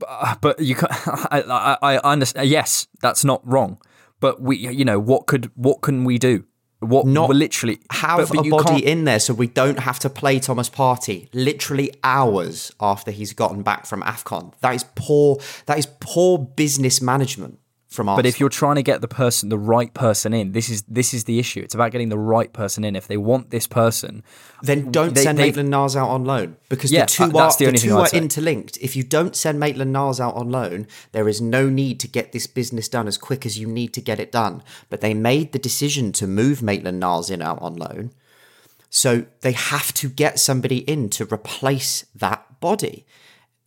[0.07, 0.89] Uh, but you can
[1.31, 1.43] I,
[1.83, 2.45] I, I understand.
[2.45, 3.79] Uh, yes, that's not wrong.
[4.21, 6.45] But we, you know, what could what can we do?
[6.81, 9.99] What Not literally have but- but a body can't- in there so we don't have
[10.01, 14.53] to play Thomas Partey literally hours after he's gotten back from AFCON.
[14.61, 17.59] That is poor that is poor business management
[17.89, 18.23] from Arsenal.
[18.23, 21.15] But if you're trying to get the person, the right person in, this is this
[21.15, 21.61] is the issue.
[21.61, 22.95] It's about getting the right person in.
[22.95, 24.23] If they want this person,
[24.63, 27.71] then don't they- send Maitland Niles out on loan because Yeah, the two are the
[27.71, 28.77] the, two are interlinked.
[28.83, 32.33] If you don't send Maitland Niles out on loan, there is no need to get
[32.33, 34.63] this business done as quick as you need to get it done.
[34.91, 38.13] But they made the decision to move Maitland Niles in out on loan,
[38.91, 43.07] so they have to get somebody in to replace that body.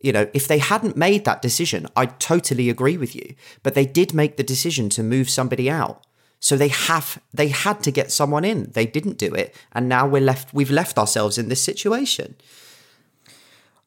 [0.02, 3.36] You know, if they hadn't made that decision, I totally agree with you.
[3.64, 6.06] But they did make the decision to move somebody out.
[6.40, 8.72] So they have they had to get someone in.
[8.72, 12.36] They didn't do it, and now we're left we've left ourselves in this situation.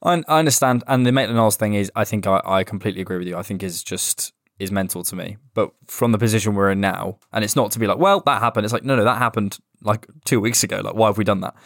[0.04, 0.84] I, understand.
[0.86, 3.36] And the Maitland Niles thing is, I think I, I completely agree with you.
[3.36, 5.36] I think is just is mental to me.
[5.54, 8.40] But from the position we're in now, and it's not to be like, well, that
[8.40, 8.64] happened.
[8.64, 10.80] It's like, no, no, that happened like two weeks ago.
[10.82, 11.56] Like, why have we done that?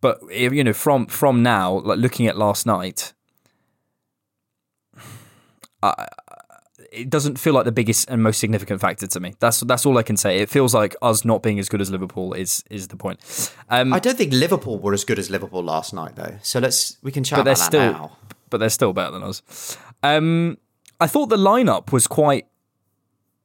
[0.00, 3.14] But you know, from from now, like looking at last night,
[5.82, 6.06] I,
[6.92, 9.34] it doesn't feel like the biggest and most significant factor to me.
[9.40, 10.38] That's that's all I can say.
[10.38, 13.52] It feels like us not being as good as Liverpool is is the point.
[13.68, 16.36] Um, I don't think Liverpool were as good as Liverpool last night, though.
[16.42, 18.16] So let's we can chat but they're about that still now.
[18.50, 19.76] but they're still better than us.
[20.02, 20.58] Um,
[21.00, 22.46] I thought the lineup was quite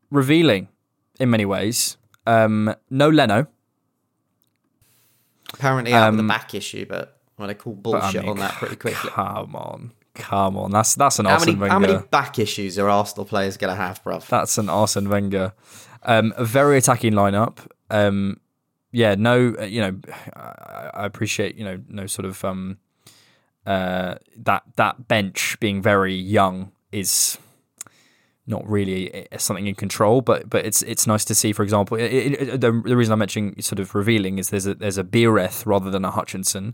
[0.10, 0.70] revealing
[1.20, 1.98] in many ways.
[2.26, 3.48] Um, no Leno,
[5.54, 8.30] Apparently out with um, a back issue, but well, they call but I bullshit mean,
[8.32, 9.10] on that pretty quickly.
[9.12, 10.72] Come on, come on.
[10.72, 11.74] That's that's an How Arsene many, Wenger.
[11.74, 14.28] how many back issues are Arsenal players going to have, bruv?
[14.28, 15.54] That's an Arsene Wenger.
[16.04, 17.60] Um, a very attacking lineup.
[17.90, 18.40] Um,
[18.92, 20.00] yeah, no, uh, you know,
[20.36, 22.78] I, I appreciate you know no sort of um,
[23.66, 27.38] uh, that that bench being very young is
[28.46, 31.54] not really something in control, but but it's it's nice to see.
[31.54, 34.76] For example, it, it, the, the reason I'm mentioning sort of revealing is there's a
[34.76, 36.74] there's a Biereth rather than a Hutchinson,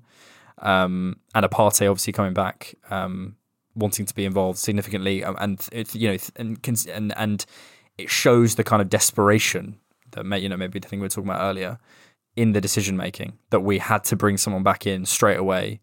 [0.60, 3.36] um, and a Partey obviously coming back, um,
[3.76, 7.46] wanting to be involved significantly, um, and it, you know and and and
[7.98, 9.78] it shows the kind of desperation
[10.12, 11.78] that may, you know maybe the thing we were talking about earlier
[12.36, 15.80] in the decision making that we had to bring someone back in straight away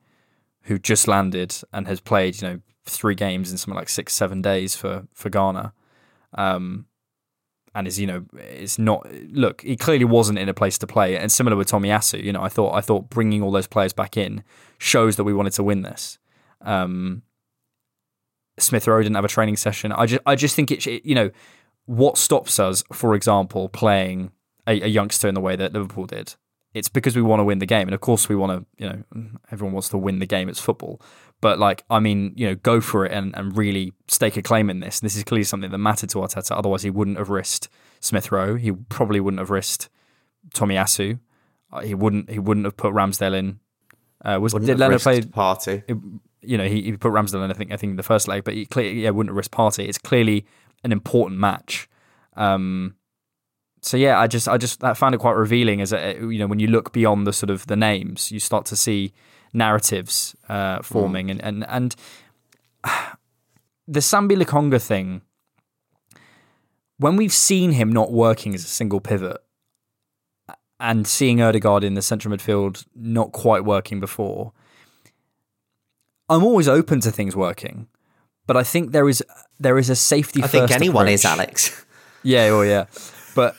[0.62, 4.43] who just landed and has played, you know, three games in something like six, seven
[4.43, 5.73] days for for Ghana,
[6.35, 6.87] um,
[7.75, 9.62] and is you know is not look.
[9.62, 12.23] He clearly wasn't in a place to play, and similar with Tomiyasu.
[12.23, 14.43] You know, I thought I thought bringing all those players back in
[14.79, 16.19] shows that we wanted to win this.
[16.61, 17.23] Um,
[18.59, 19.93] Smith Rowe didn't have a training session.
[19.93, 21.31] I just I just think it, you know
[21.85, 24.33] what stops us, for example, playing
[24.67, 26.35] a, a youngster in the way that Liverpool did.
[26.75, 28.85] It's because we want to win the game, and of course we want to.
[28.85, 30.49] You know, everyone wants to win the game.
[30.49, 31.01] It's football,
[31.41, 34.69] but like I mean, you know, go for it and, and really stake a claim
[34.69, 35.01] in this.
[35.01, 36.57] This is clearly something that mattered to Arteta.
[36.57, 37.69] Otherwise, he wouldn't have risked
[38.01, 38.57] Smith Rowe.
[38.57, 39.89] He probably wouldn't have risked
[40.55, 41.19] Tomiyasu.
[41.73, 42.31] Uh, He wouldn't.
[42.31, 43.61] He wouldn't have put Ramsdale in.
[44.24, 45.20] Uh, was Wouldn't did risked play?
[45.20, 45.83] Partey.
[45.88, 45.96] it-
[46.42, 48.44] you know, he, he put Ramsdale in, I think, I think in the first leg,
[48.44, 49.88] but he clearly, yeah, wouldn't risk Partey.
[49.88, 50.46] It's clearly
[50.85, 51.88] an important match.
[52.37, 52.94] Um,
[53.83, 56.46] so yeah, I just, I just, I found it quite revealing as a, you know,
[56.46, 59.12] when you look beyond the sort of the names, you start to see
[59.52, 61.96] narratives uh, forming, and and and
[63.88, 65.22] the Sambi Lokonga thing.
[66.98, 69.38] When we've seen him not working as a single pivot,
[70.79, 74.53] and seeing Odegaard in the central midfield not quite working before,
[76.29, 77.87] I'm always open to things working,
[78.47, 79.23] but I think there is
[79.61, 80.43] there is a safety.
[80.43, 81.25] I think anyone is.
[81.25, 81.83] Alex.
[82.23, 82.87] Yeah, well, yeah,
[83.37, 83.55] but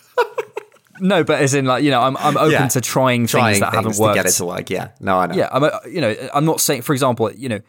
[1.00, 2.68] no, but as in like you know, I'm I'm open Yeah.
[2.68, 4.18] to trying, Trying things that haven't worked.
[4.18, 4.70] to get it to work.
[4.70, 5.36] Yeah, no, I know.
[5.36, 7.62] Yeah, I'm you know I'm not saying for example you know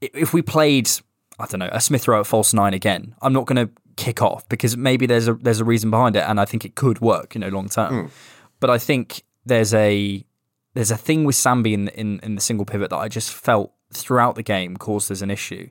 [0.00, 0.88] if we played
[1.38, 4.22] I don't know a Smith Rowe at false nine again, I'm not going to kick
[4.22, 7.02] off because maybe there's a there's a reason behind it, and I think it could
[7.02, 8.04] work you know long term.
[8.04, 8.06] Hmm.
[8.64, 10.24] But I think there's a
[10.72, 13.74] there's a thing with Sambi in, in in the single pivot that I just felt
[13.92, 15.68] throughout the game caused as an issue.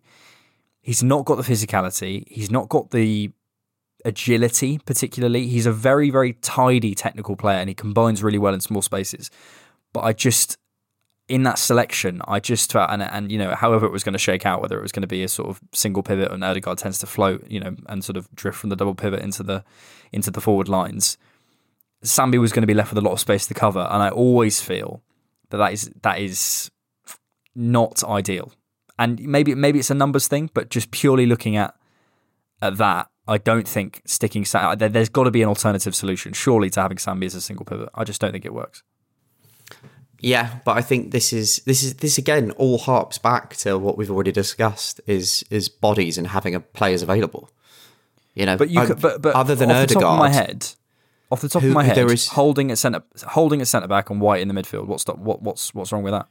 [0.80, 2.24] He's not got the physicality.
[2.28, 3.32] He's not got the
[4.06, 5.48] agility, particularly.
[5.48, 9.32] He's a very, very tidy technical player and he combines really well in small spaces.
[9.92, 10.60] But I just,
[11.28, 14.20] in that selection, I just felt, and, and you know, however it was going to
[14.20, 16.78] shake out, whether it was going to be a sort of single pivot and Odegaard
[16.78, 19.64] tends to float, you know, and sort of drift from the double pivot into the
[20.12, 21.18] into the forward lines.
[22.04, 24.10] Sambi was going to be left with a lot of space to cover, and I
[24.10, 25.02] always feel
[25.50, 26.70] that that is that is
[27.56, 28.52] not ideal.
[29.00, 31.76] And maybe maybe it's a numbers thing, but just purely looking at
[32.62, 34.78] at that, I don't think sticking Sam.
[34.78, 37.66] There, there's got to be an alternative solution, surely, to having Sambi as a single
[37.66, 37.90] pivot.
[37.96, 38.84] I just don't think it works.
[40.20, 43.98] Yeah, but I think this is this is this again all harps back to what
[43.98, 47.50] we've already discussed is is bodies and having a players available.
[48.34, 50.30] You know, But you, I- could, but, but other than off the top of my
[50.30, 50.68] head,
[51.34, 53.88] Off the top Who- of my head, there is- holding at centre, holding at centre
[53.88, 54.86] back and White in the midfield.
[54.88, 56.28] What's the, what, what's what's wrong with that?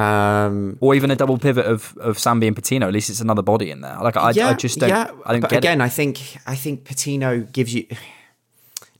[0.00, 2.86] Um, Or even a double pivot of of Sambi and Patino.
[2.88, 3.98] At least it's another body in there.
[4.02, 4.90] Like I, I just don't.
[4.90, 5.84] I don't but get again, it.
[5.84, 7.84] I think I think Patino gives you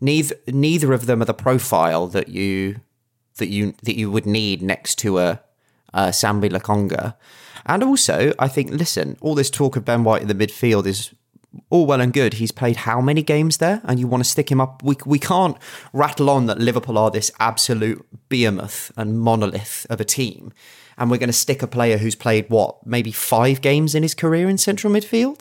[0.01, 2.81] neither neither of them are the profile that you
[3.39, 5.41] that you that you would need next to a,
[5.95, 7.15] a Sambi Lokonga.
[7.67, 11.15] And also, I think listen, all this talk of Ben White in the midfield is
[11.69, 12.35] all well and good.
[12.35, 14.83] He's played how many games there, and you want to stick him up?
[14.83, 15.57] We we can't
[15.93, 20.53] rattle on that Liverpool are this absolute behemoth and monolith of a team,
[20.99, 24.15] and we're going to stick a player who's played what maybe five games in his
[24.15, 25.41] career in central midfield.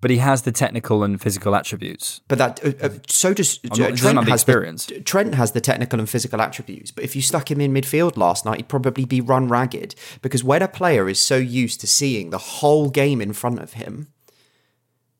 [0.00, 2.20] But he has the technical and physical attributes.
[2.28, 4.84] But that uh, uh, so does uh, Trent has experience.
[4.84, 6.90] The, Trent has the technical and physical attributes.
[6.90, 10.44] But if you stuck him in midfield last night, he'd probably be run ragged because
[10.44, 14.08] when a player is so used to seeing the whole game in front of him,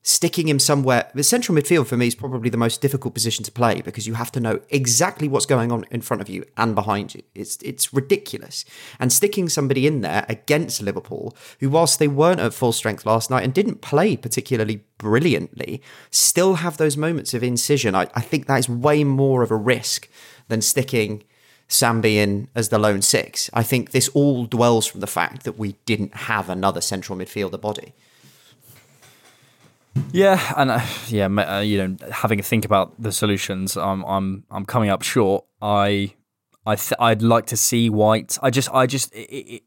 [0.07, 1.09] sticking him somewhere.
[1.15, 4.13] The central midfield for me is probably the most difficult position to play because you
[4.13, 7.23] have to know exactly what's going on in front of you and behind you.
[7.33, 8.65] It's it's ridiculous.
[8.99, 13.31] And sticking somebody in there against Liverpool, who whilst they weren't at full strength last
[13.31, 17.95] night and didn't play particularly brilliantly, still have those moments of incision.
[17.95, 20.07] I, I think that is way more of a risk
[20.49, 21.23] than sticking
[21.67, 23.49] Sambi in as the lone six.
[23.53, 27.59] I think this all dwells from the fact that we didn't have another central midfielder
[27.59, 27.95] body.
[30.11, 34.43] Yeah, and uh, yeah, uh, you know, having a think about the solutions, I'm I'm
[34.49, 35.45] I'm coming up short.
[35.61, 36.13] I
[36.65, 38.37] I th- I'd like to see White.
[38.41, 39.63] I just I just it, it,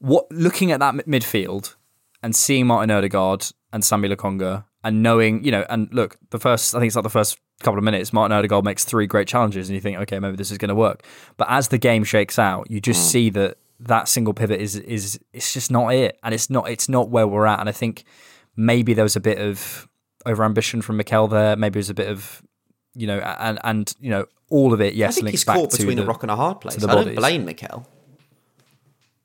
[0.00, 1.74] what looking at that mid- midfield
[2.22, 6.74] and seeing Martin Odegaard and Sambi Lokonga and knowing you know and look the first
[6.74, 9.68] I think it's like the first couple of minutes Martin Odegaard makes three great challenges
[9.68, 11.04] and you think okay maybe this is going to work
[11.36, 15.18] but as the game shakes out you just see that that single pivot is is
[15.32, 18.04] it's just not it and it's not it's not where we're at and I think
[18.58, 19.88] maybe there was a bit of
[20.26, 21.56] overambition from Mikel there.
[21.56, 22.42] Maybe it was a bit of,
[22.94, 24.94] you know, and and you know, all of it.
[24.94, 26.82] Yes, I think links he's back caught between the, a rock and a hard place.
[26.84, 27.88] I don't blame Mikel.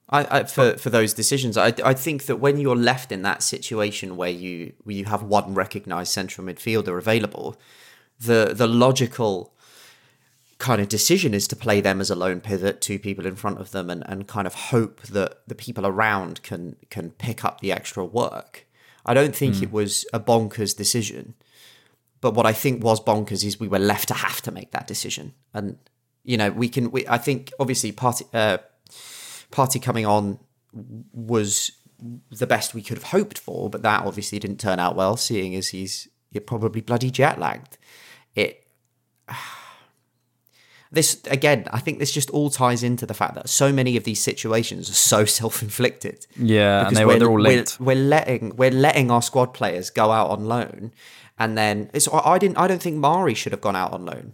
[0.10, 1.58] I, I for for those decisions.
[1.58, 5.24] I I think that when you're left in that situation where you where you have
[5.24, 7.58] one recognised central midfielder available,
[8.19, 9.52] the the logical
[10.60, 13.60] kind of decision is to play them as a lone pivot, two people in front
[13.60, 17.62] of them, and, and kind of hope that the people around can can pick up
[17.62, 18.67] the extra work.
[19.05, 19.63] I don't think Hmm.
[19.63, 21.33] it was a bonkers decision.
[22.21, 24.87] But what I think was bonkers is we were left to have to make that
[24.87, 25.77] decision, and
[26.23, 26.89] you know we can.
[26.89, 28.59] We, I think obviously Partey uh,
[29.51, 30.39] Partey coming on
[31.11, 31.71] was
[32.31, 35.17] the best we could have hoped for, but that obviously didn't turn out well.
[35.17, 37.77] Seeing as he's you're probably bloody jet lagged,
[38.35, 38.65] it.
[40.93, 44.03] This again, I think this just all ties into the fact that so many of
[44.03, 46.27] these situations are so self-inflicted.
[46.38, 49.89] Yeah, and Because they were they're all we're- We're, letting we're letting our squad players
[49.89, 50.91] go out on loan,
[51.39, 54.06] and then it's I I didn't I don't think Mari should have gone out on
[54.06, 54.34] loan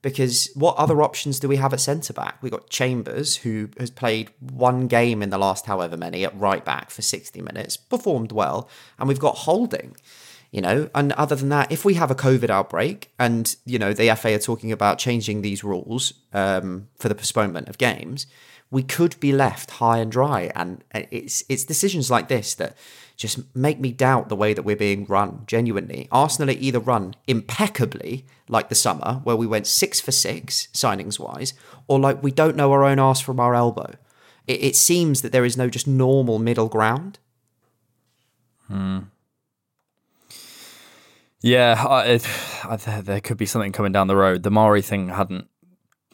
[0.00, 2.42] because what other options do we have at centre back?
[2.42, 6.64] We got Chambers who has played one game in the last however many at right
[6.64, 8.68] back for sixty minutes, performed well,
[8.98, 9.94] and we've got Holding.
[10.58, 13.92] You know, and other than that, if we have a COVID outbreak and, you know,
[13.92, 18.26] the FA are talking about changing these rules um, for the postponement of games,
[18.68, 20.50] we could be left high and dry.
[20.56, 22.76] And it's it's decisions like this that
[23.16, 26.08] just make me doubt the way that we're being run, genuinely.
[26.10, 31.20] Arsenal are either run impeccably, like the summer, where we went six for six, signings
[31.20, 31.54] wise,
[31.86, 33.94] or like we don't know our own arse from our elbow.
[34.48, 37.20] It, it seems that there is no just normal middle ground.
[41.40, 42.28] Yeah, I, it,
[42.64, 44.42] I, there could be something coming down the road.
[44.42, 45.48] The Mari thing hadn't.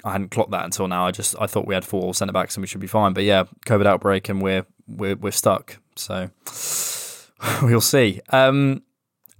[0.04, 1.06] I hadn't clocked that until now.
[1.06, 3.14] I just I thought we had four centre backs and we should be fine.
[3.14, 5.78] But yeah, COVID outbreak and we're we're we're stuck.
[5.96, 6.28] So
[7.62, 8.20] we'll see.
[8.28, 8.82] Um,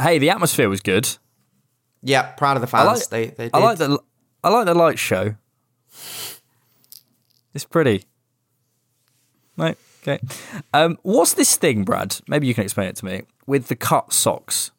[0.01, 1.07] hey, the atmosphere was good.
[2.03, 3.01] Yeah, proud of the I fans.
[3.01, 3.55] like, they, they did.
[3.55, 3.99] I like the
[4.42, 5.35] I like the light show.
[7.53, 8.05] It's pretty.
[9.57, 9.77] Right.
[10.03, 10.18] Okay.
[10.73, 12.20] Um, what's this thing, Brad?
[12.27, 13.23] Maybe you can explain it to me.
[13.47, 14.70] With the cut socks,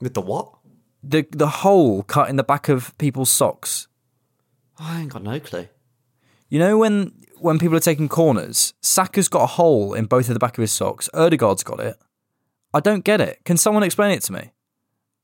[0.00, 0.60] With the what?
[1.02, 3.88] the the hole cut in the back of people's socks.
[4.78, 5.68] I ain't got no clue.
[6.48, 10.34] You know when when people are taking corners, Saka's got a hole in both of
[10.34, 11.08] the back of his socks.
[11.14, 11.96] Odegaard's got it.
[12.74, 13.40] I don't get it.
[13.44, 14.52] Can someone explain it to me?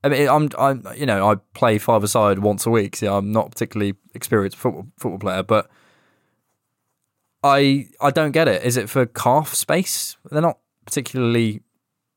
[0.02, 2.96] I mean, I'm, I'm, you know, I play five a side once a week.
[2.96, 5.68] So I'm not a particularly experienced football football player, but
[7.42, 8.62] I, I don't get it.
[8.64, 10.16] Is it for calf space?
[10.30, 11.60] They're not particularly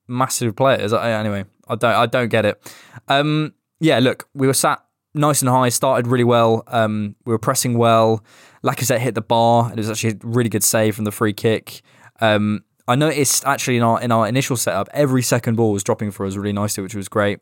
[0.08, 0.94] massive players.
[0.94, 2.76] I, anyway, I don't, I don't get it.
[3.08, 6.64] Um, yeah, look, we were sat nice and high, started really well.
[6.68, 8.24] Um, we were pressing well.
[8.64, 9.72] Lacazette hit the bar.
[9.72, 11.82] It was actually a really good save from the free kick.
[12.20, 16.12] Um, I noticed actually in our in our initial setup, every second ball was dropping
[16.12, 17.40] for us really nicely, which was great.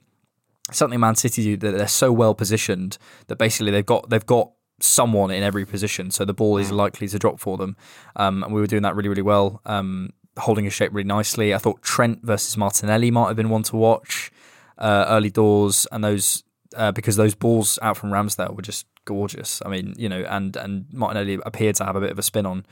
[0.72, 2.98] something Man City do that they're so well positioned
[3.28, 7.08] that basically they've got they've got someone in every position, so the ball is likely
[7.08, 7.76] to drop for them.
[8.16, 11.54] Um, and we were doing that really really well, um, holding his shape really nicely.
[11.54, 14.32] I thought Trent versus Martinelli might have been one to watch
[14.78, 16.44] uh, early doors, and those
[16.76, 19.62] uh, because those balls out from Ramsdale were just gorgeous.
[19.66, 22.46] I mean, you know, and and Martinelli appeared to have a bit of a spin
[22.46, 22.66] on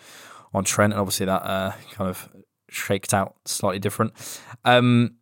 [0.54, 2.30] on Trent, and obviously that uh, kind of
[2.70, 4.14] shaked out slightly different.
[4.64, 5.16] Um,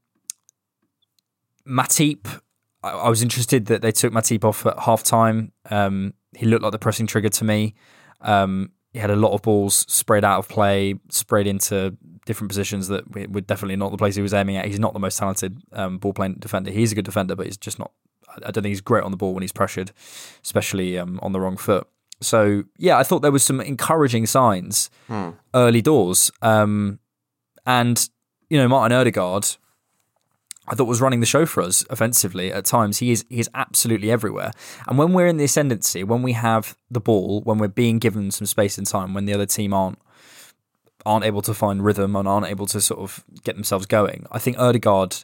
[1.67, 2.41] Matip,
[2.83, 5.51] I, I, was interested that they took Matip off at half time.
[5.69, 7.75] Um, he looked like the pressing trigger to me.
[8.21, 12.87] Um, he had a lot of balls sprayed out of play, sprayed into different positions
[12.87, 14.65] that were definitely not the place he was aiming at.
[14.65, 16.71] He's not the most talented um, ball playing defender.
[16.71, 17.91] He's a good defender, but he's just not.
[18.37, 19.91] I don't think he's great on the ball when he's pressured,
[20.43, 21.87] especially um, on the wrong foot.
[22.21, 25.31] So yeah, I thought there was some encouraging signs hmm.
[25.53, 26.99] early doors, um,
[27.65, 28.09] and
[28.49, 29.55] you know Martin Odegaard,
[30.67, 32.99] I thought was running the show for us offensively at times.
[32.99, 34.51] He is he is absolutely everywhere.
[34.87, 38.31] And when we're in the ascendancy, when we have the ball, when we're being given
[38.31, 39.99] some space and time, when the other team aren't
[41.05, 44.39] aren't able to find rhythm and aren't able to sort of get themselves going, I
[44.39, 45.23] think Odegaard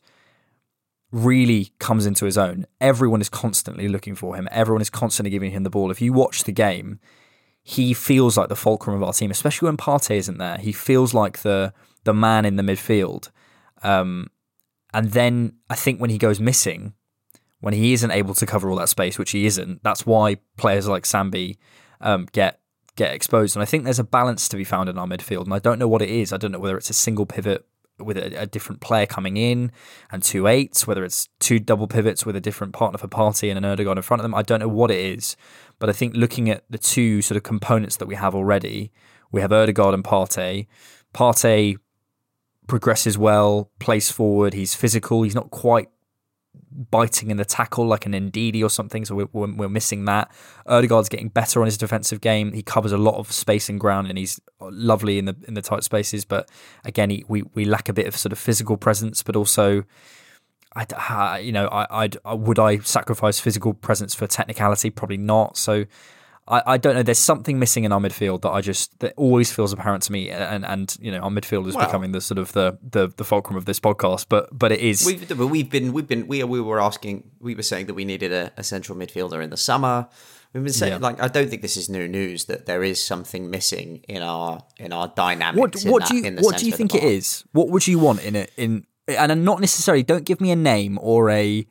[1.11, 2.65] really comes into his own.
[2.79, 4.47] Everyone is constantly looking for him.
[4.51, 5.91] Everyone is constantly giving him the ball.
[5.91, 6.99] If you watch the game,
[7.63, 10.57] he feels like the fulcrum of our team, especially when Partey isn't there.
[10.57, 11.73] He feels like the
[12.03, 13.29] the man in the midfield.
[13.83, 14.27] Um,
[14.93, 16.93] and then I think when he goes missing,
[17.59, 20.87] when he isn't able to cover all that space, which he isn't, that's why players
[20.87, 21.57] like Sambi
[22.01, 22.59] um, get
[22.99, 23.55] get exposed.
[23.55, 25.79] And I think there's a balance to be found in our midfield, and I don't
[25.79, 26.33] know what it is.
[26.33, 27.65] I don't know whether it's a single pivot
[27.97, 29.71] with a, a, different player coming in
[30.11, 33.57] and two eights, whether it's two double pivots with a different partner for Partey and
[33.57, 34.35] an Odegaard in front of them.
[34.35, 35.35] I don't know what it is,
[35.79, 38.91] but I think looking at the two sort of components that we have already,
[39.31, 40.67] we have Odegaard and Partey.
[41.13, 41.77] Partey
[42.67, 44.53] progresses well, plays forward.
[44.53, 45.23] He's physical.
[45.23, 45.89] He's not quite
[46.71, 50.31] biting in the tackle like an Ndidi or something, so we're, we're, we're missing that.
[50.65, 52.53] Odegaard's getting better on his defensive game.
[52.53, 55.61] He covers a lot of space and ground, and he's lovely in the in the
[55.61, 56.25] tight spaces.
[56.25, 56.49] But
[56.83, 59.83] again, he, we we lack a bit of sort of physical presence, but also.
[60.75, 64.91] I, you know, I, I'd, would I sacrifice physical presence for technicality?
[64.91, 65.57] Probably not.
[65.57, 65.85] So,
[66.49, 67.03] I, I don't know.
[67.03, 70.29] There's something missing in our midfield that I just that always feels apparent to me,
[70.29, 73.23] and and you know our midfield is well, becoming the sort of the, the the
[73.23, 74.25] fulcrum of this podcast.
[74.29, 75.05] But but it is.
[75.05, 78.33] We've we've been we've been we we were asking we were saying that we needed
[78.33, 80.07] a, a central midfielder in the summer.
[80.53, 80.97] We've been saying yeah.
[80.97, 84.63] like I don't think this is new news that there is something missing in our
[84.77, 85.85] in our dynamics.
[85.85, 87.43] What what do you what do you think it is?
[87.51, 90.97] What would you want in it in and not necessarily don't give me a name
[91.01, 91.67] or a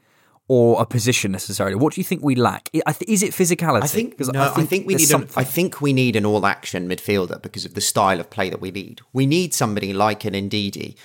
[0.48, 1.76] or a position necessarily.
[1.76, 2.70] What do you think we lack?
[2.72, 3.84] Is it physicality?
[3.84, 4.42] I think no.
[4.42, 5.10] I think, I think we need.
[5.10, 8.60] A, I think we need an all-action midfielder because of the style of play that
[8.60, 9.02] we need.
[9.12, 10.96] We need somebody like an Ndidi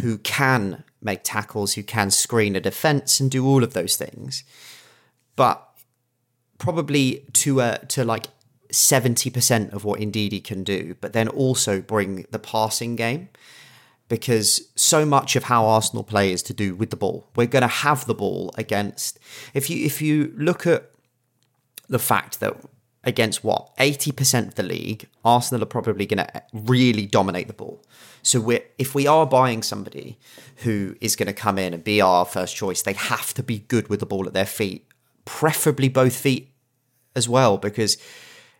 [0.00, 4.44] who can make tackles, who can screen a defense, and do all of those things.
[5.34, 5.68] But
[6.58, 8.26] probably to a to like
[8.70, 13.30] seventy percent of what Ndidi can do, but then also bring the passing game
[14.12, 17.26] because so much of how Arsenal play is to do with the ball.
[17.34, 19.18] We're going to have the ball against
[19.54, 20.90] if you if you look at
[21.88, 22.54] the fact that
[23.04, 27.82] against what 80% of the league Arsenal are probably going to really dominate the ball.
[28.22, 30.18] So we if we are buying somebody
[30.56, 33.60] who is going to come in and be our first choice, they have to be
[33.60, 34.86] good with the ball at their feet,
[35.24, 36.52] preferably both feet
[37.16, 37.96] as well because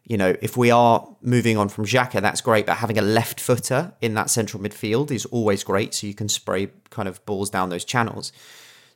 [0.04, 3.40] you know, if we are moving on from Xhaka, that's great, but having a left
[3.40, 5.94] footer in that central midfield is always great.
[5.94, 8.32] So you can spray kind of balls down those channels.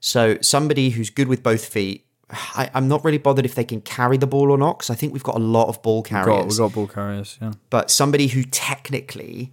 [0.01, 3.81] So somebody who's good with both feet, I, am not really bothered if they can
[3.81, 6.27] carry the ball or not, because I think we've got a lot of ball carriers.
[6.27, 7.53] We've got, we've got ball carriers, yeah.
[7.71, 9.53] But somebody who technically,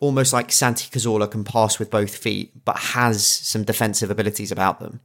[0.00, 4.80] almost like Santi Cazorla, can pass with both feet, but has some defensive abilities about
[4.80, 5.00] them.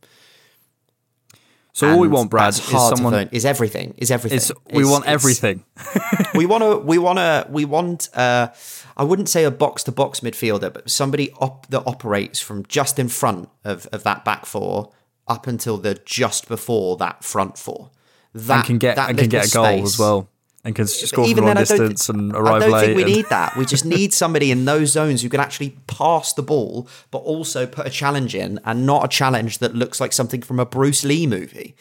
[1.74, 3.94] So all we want, Brad, is someone is everything.
[3.98, 4.38] Is everything.
[4.38, 5.64] It's, we want everything.
[6.36, 6.78] we want to.
[6.78, 7.48] We want to.
[7.50, 8.10] We want.
[8.14, 8.50] Uh,
[8.98, 13.00] I wouldn't say a box to box midfielder, but somebody op- that operates from just
[13.00, 14.92] in front of, of that back four
[15.28, 17.92] up until the just before that front four.
[18.34, 20.30] That and can get that and can get a goal space, as well
[20.64, 22.68] and can score Even from long distance and arrive late.
[22.68, 23.58] I don't think we need that.
[23.58, 27.66] We just need somebody in those zones who can actually pass the ball, but also
[27.66, 31.04] put a challenge in, and not a challenge that looks like something from a Bruce
[31.04, 31.76] Lee movie.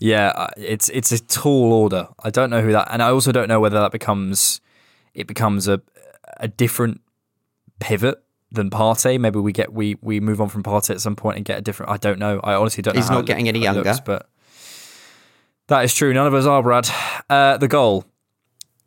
[0.00, 2.08] Yeah, uh, it's it's a tall order.
[2.22, 4.60] I don't know who that, and I also don't know whether that becomes
[5.14, 5.80] it becomes a
[6.38, 7.00] a different
[7.78, 8.20] pivot
[8.50, 9.20] than Partey.
[9.20, 11.60] Maybe we get we we move on from Partey at some point and get a
[11.60, 11.92] different.
[11.92, 12.40] I don't know.
[12.42, 12.96] I honestly don't.
[12.96, 14.28] He's know not getting any younger, looks, but
[15.70, 16.12] that is true.
[16.12, 16.88] None of us are, Brad.
[17.28, 18.04] Uh, the goal.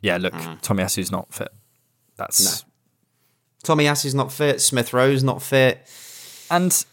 [0.02, 0.62] Yeah, look, mm.
[0.62, 1.50] Tomiyasu's not fit.
[2.18, 2.70] That's no.
[3.76, 4.62] Tomiyasu's not fit.
[4.62, 5.80] Smith Rowe's not fit.
[6.52, 6.86] And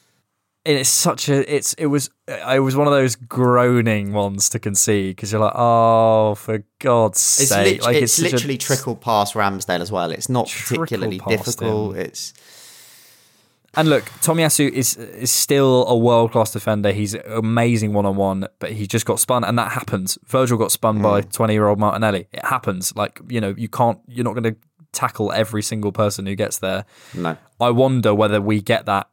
[0.64, 5.16] it's such a it's it was it was one of those groaning ones to concede
[5.16, 9.34] because you're like oh for God's It's, sake lit- like it's, a- literally trickled past
[9.34, 10.11] Ramsdale as well.
[10.11, 11.97] It's not particularly difficult.
[11.97, 12.03] him.
[12.03, 12.32] It's
[13.76, 16.90] And look, Tomiyasu is is still a world class defender.
[16.92, 20.18] He's amazing one on one, but he just got spun, and that happens.
[20.26, 21.28] Virgil got spun by Hmm.
[21.30, 22.26] twenty year old Martinelli.
[22.32, 22.94] It happens.
[22.96, 24.00] Like you know, you can't.
[24.08, 24.56] You're not going to
[24.92, 26.84] tackle every single person who gets there.
[27.14, 27.36] no.
[27.60, 29.08] I wonder whether we get that.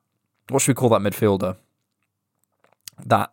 [0.49, 1.55] What should we call that midfielder?
[3.05, 3.31] That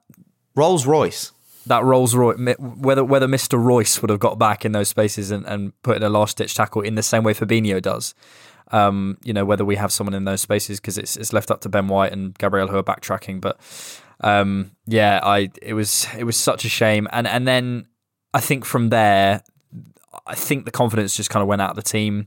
[0.55, 1.33] Rolls Royce.
[1.67, 5.47] that Rolls Royce, whether whether Mister Royce would have got back in those spaces and,
[5.47, 8.15] and put in a last ditch tackle in the same way Fabinho does.
[8.75, 11.61] Um, you know whether we have someone in those spaces because it's it's left up
[11.61, 13.41] to Ben White and Gabriel who are backtracking.
[13.41, 13.61] But
[14.21, 17.07] um, yeah, I it was it was such a shame.
[17.13, 17.87] And and then
[18.33, 19.45] I think from there,
[20.27, 22.27] I think the confidence just kind of went out of the team.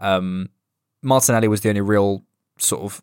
[0.00, 0.48] Um,
[1.02, 2.24] Martinelli was the only real
[2.58, 3.00] sort of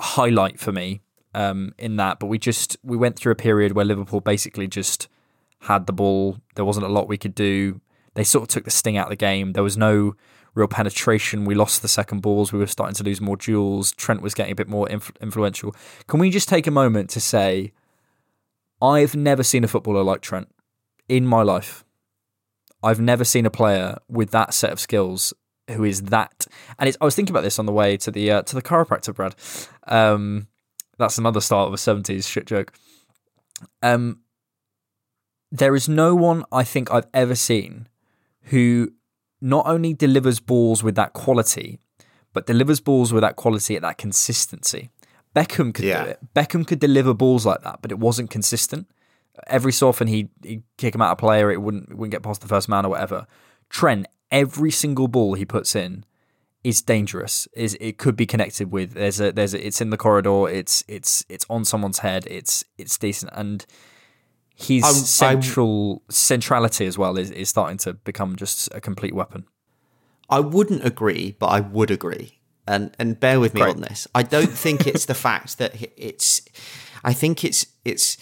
[0.00, 1.00] highlight for me
[1.32, 5.06] um, in that, but we just we went through a period where Liverpool basically just
[5.60, 6.38] had the ball.
[6.56, 7.80] There wasn't a lot we could do.
[8.14, 9.52] They sort of took the sting out of the game.
[9.52, 10.16] There was no
[10.58, 11.44] real penetration.
[11.44, 12.52] We lost the second balls.
[12.52, 13.92] We were starting to lose more duels.
[13.92, 15.74] Trent was getting a bit more inf- influential.
[16.06, 17.72] Can we just take a moment to say,
[18.82, 20.48] I've never seen a footballer like Trent
[21.08, 21.84] in my life.
[22.82, 25.32] I've never seen a player with that set of skills
[25.68, 26.46] who is that.
[26.78, 29.14] And I was thinking about this on the way to the uh, to the chiropractor,
[29.14, 29.34] Brad.
[29.86, 30.46] Um,
[30.96, 32.72] that's another start of a seventies shit joke.
[33.82, 34.20] Um,
[35.50, 37.88] there is no one I think I've ever seen
[38.42, 38.92] who
[39.40, 41.78] not only delivers balls with that quality,
[42.32, 44.90] but delivers balls with that quality at that consistency.
[45.34, 46.04] Beckham could Yeah.
[46.04, 46.18] do it.
[46.34, 48.86] Beckham could deliver balls like that, but it wasn't consistent.
[49.46, 52.10] Every so often he'd, he'd kick him out of play or it wouldn't, it wouldn't
[52.12, 53.26] get past the first man or whatever.
[53.68, 56.04] Trent, every single ball he puts in
[56.64, 57.46] is dangerous.
[57.54, 60.48] Is it could be connected with there's a there's a, it's in the corridor.
[60.48, 62.26] It's it's it's on someone's head.
[62.28, 63.64] It's it's decent and
[64.58, 69.14] his I- I- central centrality as well is, is starting to become just a complete
[69.14, 69.44] weapon.
[70.28, 72.38] I wouldn't agree, but I would agree.
[72.66, 73.76] And and bear with me Great.
[73.76, 74.06] on this.
[74.14, 76.42] I don't think it's the fact that it's.
[77.02, 78.18] I think it's it's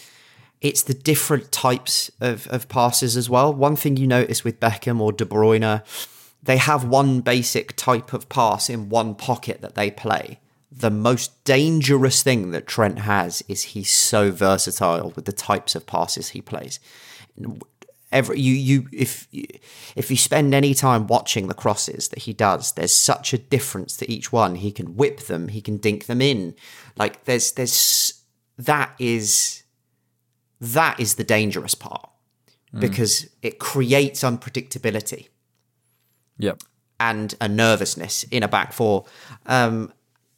[0.61, 3.53] it's the different types of of passes as well.
[3.53, 5.83] One thing you notice with Beckham or De Bruyne,
[6.43, 10.39] they have one basic type of pass in one pocket that they play.
[10.79, 15.87] The most dangerous thing that Trent has is he's so versatile with the types of
[15.87, 16.79] passes he plays.
[18.13, 22.73] Every you you if if you spend any time watching the crosses that he does
[22.73, 24.57] there's such a difference to each one.
[24.57, 26.55] He can whip them he can dink them in.
[26.97, 28.23] Like there's there's
[28.59, 29.65] that is
[30.61, 32.11] that is the dangerous part
[32.79, 35.29] because it creates unpredictability.
[36.39, 36.63] Yep.
[37.01, 39.05] and a nervousness in a back four.
[39.47, 39.93] Um,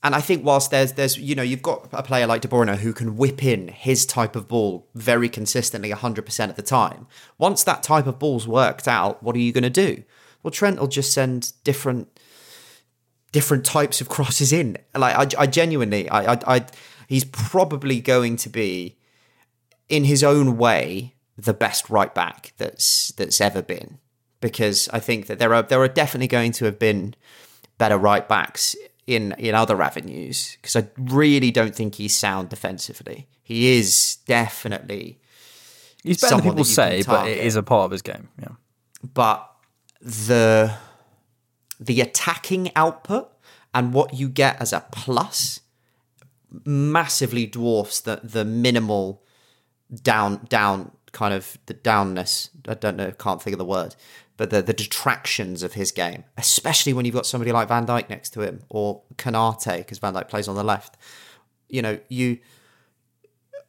[0.08, 2.74] and I think whilst there's there's you know you've got a player like De Bruyne
[2.78, 7.06] who can whip in his type of ball very consistently 100% of the time.
[7.36, 10.02] Once that type of ball's worked out, what are you going to do?
[10.42, 12.08] Well, Trent will just send different
[13.32, 14.78] different types of crosses in.
[14.96, 16.66] Like I, I genuinely, I, I, I,
[17.06, 18.96] he's probably going to be
[19.90, 23.98] in his own way the best right back that's that's ever been
[24.40, 27.14] because I think that there are there are definitely going to have been
[27.76, 28.74] better right backs
[29.08, 33.26] in in other avenues because I really don't think he's sound defensively.
[33.42, 35.18] He is definitely
[36.04, 38.02] He's better than people that you can say, but it is a part of his
[38.02, 38.28] game.
[38.38, 38.48] Yeah.
[39.02, 39.50] but
[40.00, 40.74] the
[41.80, 43.32] the attacking output
[43.74, 45.60] and what you get as a plus
[46.64, 49.22] massively dwarfs the the minimal
[50.02, 53.96] down down kind of the downness I don't know can't think of the word
[54.38, 58.08] but the the detractions of his game especially when you've got somebody like Van Dijk
[58.08, 60.96] next to him or Konate because Van Dijk plays on the left
[61.68, 62.38] you know you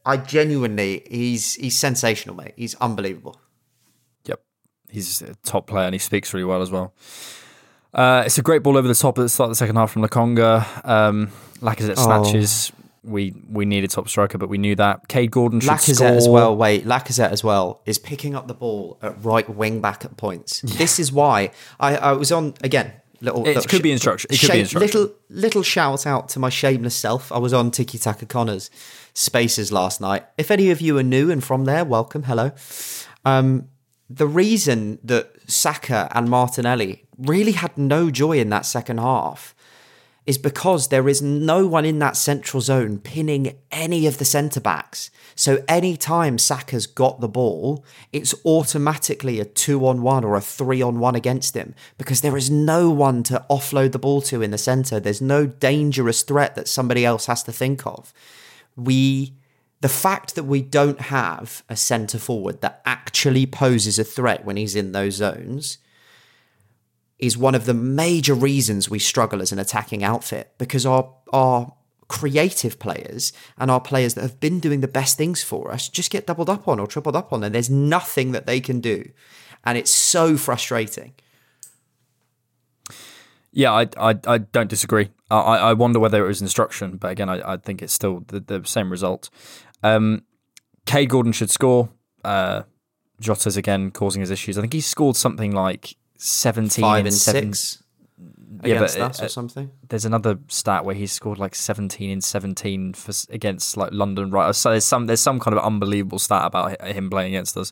[0.05, 3.35] I genuinely he's he's sensational mate he's unbelievable
[4.25, 4.41] Yep.
[4.89, 6.93] He's a top player and he speaks really well as well.
[7.93, 9.91] Uh, it's a great ball over the top at the start of the second half
[9.91, 10.85] from Lokonga.
[10.87, 12.05] Um, Lacazette Oh.
[13.09, 15.07] We we needed top striker, but we knew that.
[15.07, 16.07] Kaide Gordon should Lacazette score.
[16.07, 16.55] as well.
[16.55, 20.61] Wait, Lacazette as well is picking up the ball at right wing back at points.
[20.61, 22.93] This is why I, I was on again.
[23.21, 24.29] Little, It little could be instruction.
[24.31, 24.79] It could be instruction.
[25.01, 27.31] Little little shout out to my shameless self.
[27.33, 28.71] I was on Tiki Taka Connors
[29.13, 30.25] Spaces last night.
[30.37, 32.23] If any of you are new and from there, welcome.
[32.23, 32.51] Hello.
[33.25, 33.67] Um,
[34.09, 39.53] the reason that Saka and Martinelli really had no joy in that second half
[40.29, 44.59] is because there is no one in that central zone pinning any of the centre
[44.59, 45.09] backs.
[45.33, 50.83] So anytime Saka's got the ball, it's automatically a two on one or a three
[50.83, 54.51] on one against him because there is no one to offload the ball to in
[54.51, 54.99] the centre.
[54.99, 58.13] There's no dangerous threat that somebody else has to think of.
[58.75, 59.33] we
[59.81, 64.57] the fact that we don't have a centre forward that actually poses a threat when
[64.57, 65.79] he's in those zones
[67.19, 71.73] is one of the major reasons we struggle as an attacking outfit because our our
[72.07, 76.09] creative players and our players that have been doing the best things for us just
[76.09, 79.07] get doubled up on or tripled up on and there's nothing that they can do
[79.63, 81.13] and it's so frustrating
[83.51, 85.09] yeah, I, I, I don't disagree.
[85.31, 88.39] I, I wonder whether it was instruction, but again, I, I think it's still the,
[88.39, 89.29] the same result.
[89.83, 90.23] Um,
[90.85, 91.89] Kaide Gordon should score.
[92.23, 92.63] Uh,
[93.19, 94.57] Jota's again causing his issues.
[94.57, 97.83] I think he scored something like 17 five and seven, six
[98.63, 102.09] Yeah, against but, us uh, or something There's another stat where he scored like 17
[102.09, 104.53] in 17 for, against like London right.
[104.53, 107.71] So there's some there's some kind of unbelievable stat about him playing against us.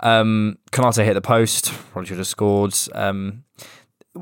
[0.00, 1.72] Um, Konate hit the post.
[1.92, 2.74] Probably should have scored.
[2.92, 3.44] Um,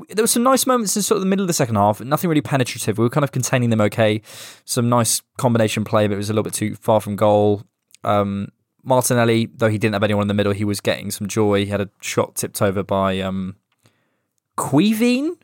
[0.09, 2.01] there were some nice moments in sort of the middle of the second half.
[2.01, 2.97] Nothing really penetrative.
[2.97, 4.21] We were kind of containing them okay.
[4.65, 7.63] Some nice combination play, but it was a little bit too far from goal.
[8.03, 8.49] Um,
[8.85, 11.65] Martinelli, though he didn't have anyone in the middle, he was getting some joy.
[11.65, 13.55] He had a shot tipped over by um,
[14.55, 15.35] Quivine?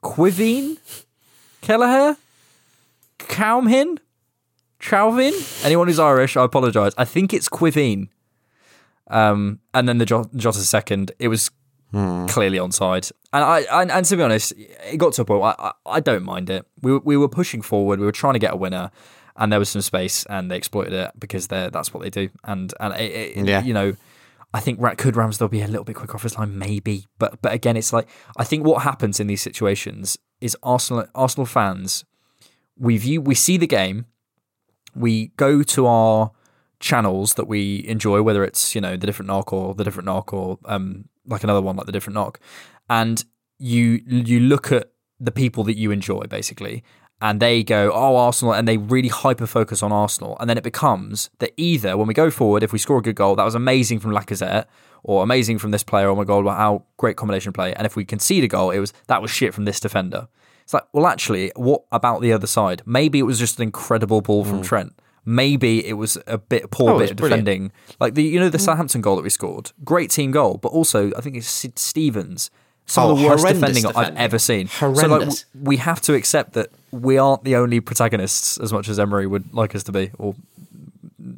[0.00, 0.78] Quivine?
[1.60, 2.16] Kelleher?
[3.18, 3.98] Caumhin?
[4.80, 5.32] Chauvin?
[5.62, 6.92] Anyone who's Irish, I apologise.
[6.98, 8.08] I think it's Quivine.
[9.08, 11.50] Um, and then the Jo- Jota second, it was
[11.92, 13.12] clearly onside.
[13.34, 15.44] And I and, and to be honest, it got to a point.
[15.44, 16.66] I, I, I don't mind it.
[16.80, 18.00] We we were pushing forward.
[18.00, 18.90] We were trying to get a winner,
[19.36, 22.28] and there was some space, and they exploited it because they that's what they do.
[22.44, 23.62] And and it, it, Yeah.
[23.62, 23.96] you know,
[24.54, 27.06] I think could Ramsdale be a little bit quicker off his line, maybe.
[27.18, 31.46] But but again, it's like I think what happens in these situations is Arsenal Arsenal
[31.46, 32.04] fans
[32.78, 34.06] we view we see the game,
[34.94, 36.30] we go to our
[36.80, 40.32] channels that we enjoy, whether it's you know the different knock or the different knock
[40.32, 42.40] or um like another one like the different knock,
[42.90, 43.24] and
[43.58, 46.82] you you look at the people that you enjoy basically,
[47.22, 50.64] and they go oh Arsenal, and they really hyper focus on Arsenal, and then it
[50.64, 53.54] becomes that either when we go forward, if we score a good goal, that was
[53.54, 54.66] amazing from Lacazette.
[55.04, 56.08] Or amazing from this player.
[56.08, 56.46] Oh my god!
[56.46, 57.74] how great combination play.
[57.74, 60.28] And if we concede a goal, it was that was shit from this defender.
[60.62, 62.82] It's like, well, actually, what about the other side?
[62.86, 64.92] Maybe it was just an incredible ball from Trent.
[65.24, 66.94] Maybe it was a bit poor Mm.
[66.94, 67.44] Oh, bit of brilliant.
[67.46, 70.68] defending, like the you know the Southampton goal that we scored, great team goal, but
[70.68, 72.52] also I think it's Sid Stevens,
[72.86, 74.68] some of Oh, the worst horrendous defending, I've ever seen.
[74.68, 75.28] So like
[75.60, 79.52] we have to accept that we aren't the only protagonists as much as Emery would
[79.52, 80.34] like us to be, or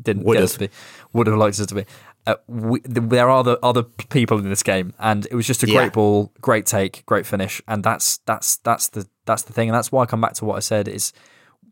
[0.03, 0.69] didn't Would get us to be,
[1.13, 1.85] would have liked us to be.
[2.27, 5.63] Uh, we, th- there are the other people in this game, and it was just
[5.63, 5.75] a Yeah.
[5.81, 9.75] great ball, great take, great finish, and that's that's that's the that's the thing, and
[9.77, 11.13] that's why I come back to what I said is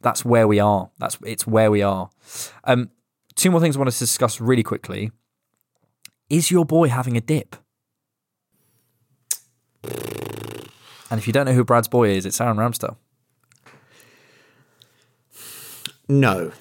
[0.01, 0.91] that's where we are.
[0.99, 2.11] That's it's where we are.
[2.64, 2.91] Um,
[3.35, 5.11] two more things I wanted to discuss really quickly.
[6.28, 7.57] Is your boy having a dip?
[9.85, 12.97] And if you don't know who Brad's boy is, it's Aaron Ramsdale.
[16.13, 16.53] No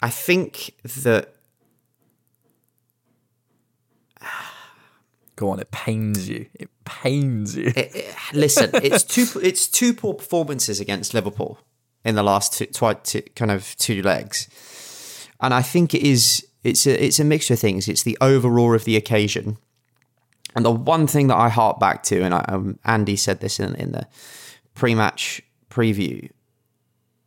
[0.00, 0.72] i think
[1.04, 1.34] that
[5.34, 6.46] Go on, it pains you.
[6.54, 7.72] It pains you.
[7.74, 11.58] it, it- listen, it's two it's two poor performances against Liverpool
[12.04, 14.46] in the last two, twi- two kind of two legs,
[15.40, 17.88] and I think it is it's a it's a mixture of things.
[17.88, 19.56] It's the overall of the occasion,
[20.54, 23.58] and the one thing that I hark back to, and I, um, Andy said this
[23.58, 24.06] in in the
[24.74, 25.40] pre-match
[25.70, 26.28] preview.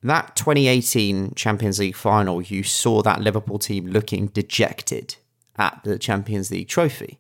[0.06, 5.16] That 2018 Champions League final, you saw that Liverpool team looking dejected
[5.58, 7.20] at the Champions League trophy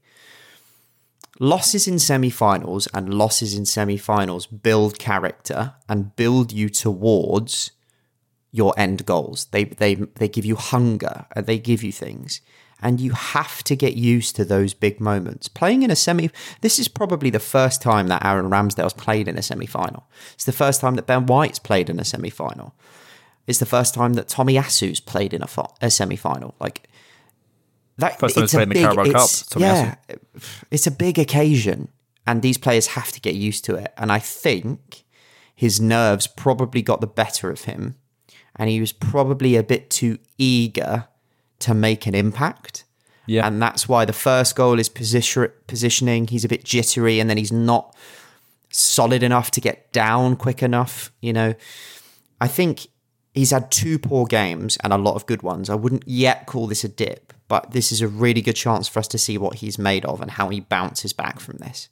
[1.39, 7.71] losses in semi-finals and losses in semi-finals build character and build you towards
[8.51, 9.45] your end goals.
[9.51, 12.41] They they they give you hunger they give you things.
[12.81, 15.47] And you have to get used to those big moments.
[15.47, 16.29] Playing in a semi
[16.61, 20.07] this is probably the first time that Aaron Ramsdale's played in a semi-final.
[20.33, 22.75] It's the first time that Ben White's played in a semi-final.
[23.47, 26.55] It's the first time that Tomiyasu's played in a, fi- a semi-final.
[26.59, 26.89] Like
[27.97, 29.95] that First time it's played in the Carabao Cup, Tommy yeah,
[30.69, 31.89] it's a big occasion,
[32.27, 33.93] and these players have to get used to it.
[33.97, 35.03] And I think
[35.55, 37.95] his nerves probably got the better of him,
[38.55, 41.07] and he was probably a bit too eager
[41.59, 42.83] to make an impact.
[43.27, 43.47] Yeah.
[43.47, 46.27] and that's why the first goal is position positioning.
[46.27, 47.95] He's a bit jittery, and then he's not
[48.69, 51.11] solid enough to get down quick enough.
[51.21, 51.55] You know,
[52.39, 52.87] I think
[53.33, 55.69] he's had two poor games and a lot of good ones.
[55.69, 58.99] I wouldn't yet call this a dip, but this is a really good chance for
[58.99, 61.89] us to see what he's made of and how he bounces back from this.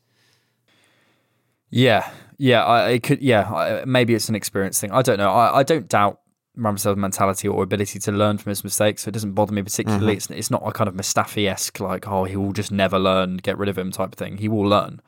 [1.70, 3.22] Yeah, yeah, I it could.
[3.22, 4.92] Yeah, I, maybe it's an experience thing.
[4.92, 5.32] I don't know.
[5.32, 6.20] I, I don't doubt
[6.58, 9.04] Ramsdale's mentality or ability to learn from his mistakes.
[9.04, 10.16] So it doesn't bother me particularly.
[10.16, 13.38] It's it's not a kind of Mustafi esque like oh he will just never learn,
[13.38, 14.38] get rid of him type of thing.
[14.38, 15.02] He will learn,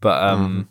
[0.00, 0.68] but um,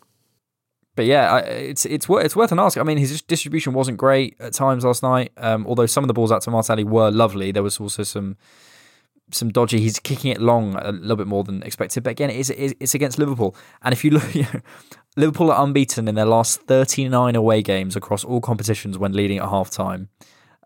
[0.96, 2.78] but yeah, I, it's it's worth it's worth an ask.
[2.78, 5.32] I mean, his distribution wasn't great at times last night.
[5.36, 8.36] Um, although some of the balls out to Martelli were lovely, there was also some
[9.30, 9.80] some dodgy.
[9.80, 12.04] He's kicking it long a little bit more than expected.
[12.04, 14.60] But again, it's it's against Liverpool, and if you look, you know,
[15.16, 19.48] Liverpool are unbeaten in their last 39 away games across all competitions when leading at
[19.48, 20.08] half time.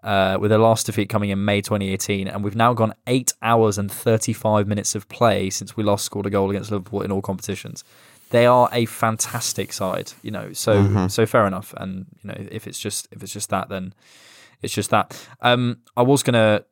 [0.02, 3.78] Uh, with their last defeat coming in May 2018, and we've now gone eight hours
[3.78, 7.20] and 35 minutes of play since we last scored a goal against Liverpool in all
[7.20, 7.82] competitions
[8.30, 10.52] they are a fantastic side, you know.
[10.52, 11.06] So mm-hmm.
[11.08, 11.74] so fair enough.
[11.76, 13.94] And you know, if it's just if it's just that, then
[14.62, 15.18] it's just that.
[15.40, 16.64] Um, I was gonna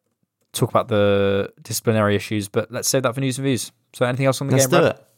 [0.53, 3.73] talk about the disciplinary issues, but let's save that for news and views.
[3.93, 4.83] So anything else on the let's game?
[4.83, 5.09] Let's do it.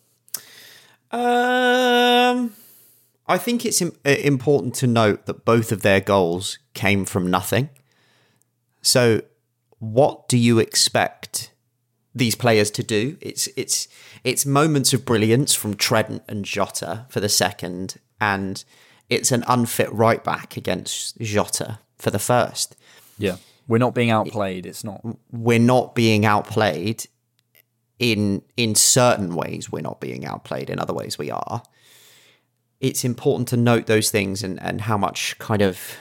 [1.11, 2.54] Um,
[3.26, 7.30] I think it's Im- uh, important to note that both of their goals came from
[7.30, 7.70] nothing.
[8.82, 9.22] So,
[9.78, 11.50] what do you expect
[12.18, 13.16] these players to do.
[13.20, 13.88] It's it's
[14.24, 18.62] it's moments of brilliance from Trent and Jota for the second, and
[19.09, 22.76] it's an unfit right back against Jota for the first.
[23.18, 23.36] Yeah,
[23.66, 24.66] we're not being outplayed.
[24.66, 25.00] It's not.
[25.30, 27.06] We're not being outplayed.
[27.99, 30.70] In in certain ways, we're not being outplayed.
[30.70, 31.62] In other ways, we are.
[32.80, 35.96] It's important to note those things and and how much kind of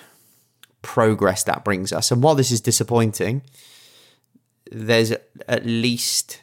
[0.82, 2.12] progress that brings us.
[2.12, 3.42] And while this is disappointing,
[4.72, 5.12] there's
[5.48, 6.42] at least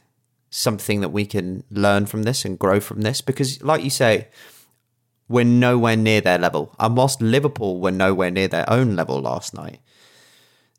[0.50, 4.28] something that we can learn from this and grow from this because, like you say,
[5.28, 6.74] we're nowhere near their level.
[6.78, 9.80] And whilst Liverpool were nowhere near their own level last night,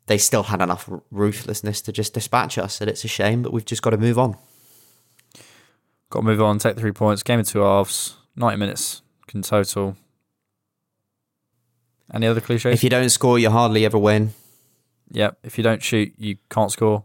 [0.06, 2.80] they still had enough ruthlessness to just dispatch us.
[2.80, 4.36] And it's a shame, but we've just got to move on.
[6.10, 7.22] Got to move on, take three points.
[7.22, 9.02] Game of two halves, 90 minutes
[9.34, 9.96] in total.
[12.12, 12.72] Any other cliches?
[12.72, 14.32] If you don't score, you hardly ever win.
[15.10, 15.38] Yep.
[15.42, 17.04] If you don't shoot, you can't score.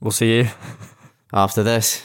[0.00, 0.48] We'll see you
[1.32, 2.04] after this.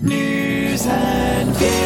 [0.00, 1.78] News and Views.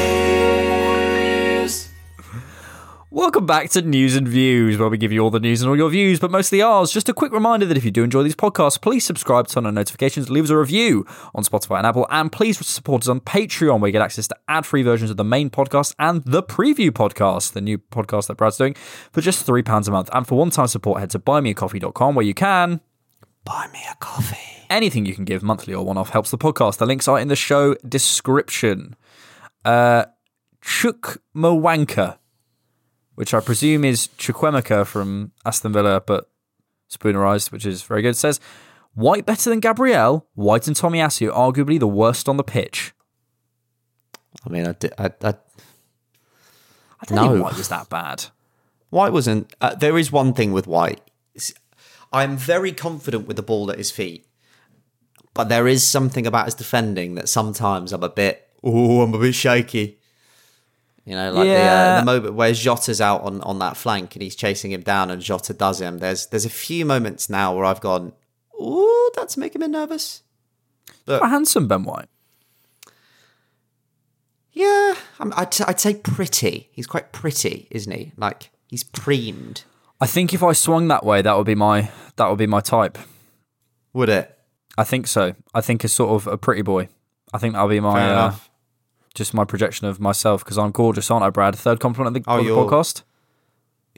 [3.10, 5.76] Welcome back to News and Views, where we give you all the news and all
[5.76, 6.90] your views, but mostly ours.
[6.92, 9.74] Just a quick reminder that if you do enjoy these podcasts, please subscribe, turn on
[9.74, 13.80] notifications, leave us a review on Spotify and Apple, and please support us on Patreon,
[13.80, 17.52] where you get access to ad-free versions of the main podcast and the preview podcast,
[17.52, 18.74] the new podcast that Brad's doing,
[19.10, 20.10] for just £3 a month.
[20.12, 22.82] And for one-time support, head to buymeacoffee.com, where you can...
[23.44, 24.61] Buy me a coffee.
[24.72, 26.78] Anything you can give, monthly or one off, helps the podcast.
[26.78, 28.96] The links are in the show description.
[29.66, 30.06] Uh,
[30.62, 32.16] Chukmawanka,
[33.14, 36.30] which I presume is Chukwuemeka from Aston Villa, but
[36.90, 38.40] spoonerized, which is very good, says
[38.94, 42.94] White better than Gabriel, White and Tommy Tomiyasu arguably the worst on the pitch.
[44.46, 45.34] I mean, I, did, I, I, I
[47.06, 47.28] don't no.
[47.28, 48.24] think White was that bad.
[48.88, 49.54] White wasn't.
[49.60, 51.02] Uh, there is one thing with White.
[52.10, 54.26] I'm very confident with the ball at his feet,
[55.34, 59.18] but there is something about his defending that sometimes I'm a bit, oh, I'm a
[59.18, 59.98] bit shaky.
[61.04, 61.64] You know, like yeah.
[61.64, 64.82] the, uh, the moment where Jota's out on, on that flank and he's chasing him
[64.82, 65.98] down and Jota does him.
[65.98, 68.12] There's there's a few moments now where I've gone,
[68.56, 70.22] oh, that's making me nervous.
[71.04, 72.08] But, Quite handsome, Ben White.
[74.52, 76.68] Yeah, I'd, I'd say pretty.
[76.72, 78.12] He's quite pretty, isn't he?
[78.16, 79.64] Like he's preemed.
[80.00, 82.60] I think if I swung that way, that would be my that would be my
[82.60, 82.98] type.
[83.92, 84.38] Would it?
[84.78, 85.34] I think so.
[85.54, 86.88] I think it's sort of a pretty boy.
[87.32, 88.34] I think that'll be my uh,
[89.14, 91.56] just my projection of myself because I'm gorgeous, aren't I, Brad?
[91.56, 93.02] Third compliment of the, oh, of the podcast.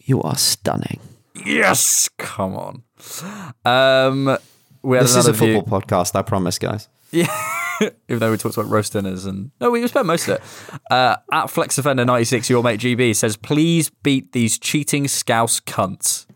[0.02, 1.00] You are stunning.
[1.44, 2.82] Yes, come on.
[3.64, 4.38] Um,
[4.82, 5.62] we this is a football view.
[5.62, 6.14] podcast.
[6.14, 6.88] I promise, guys.
[7.10, 7.26] Yeah.
[7.80, 10.42] even though we talked about roast dinners and no, we spent most of it.
[10.90, 16.26] Uh, at FlexOffender96, your mate GB says, please beat these cheating scouse cunts.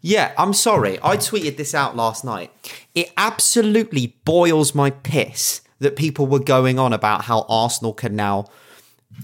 [0.00, 0.98] Yeah, I'm sorry.
[1.02, 2.50] I tweeted this out last night.
[2.94, 8.46] It absolutely boils my piss that people were going on about how Arsenal can now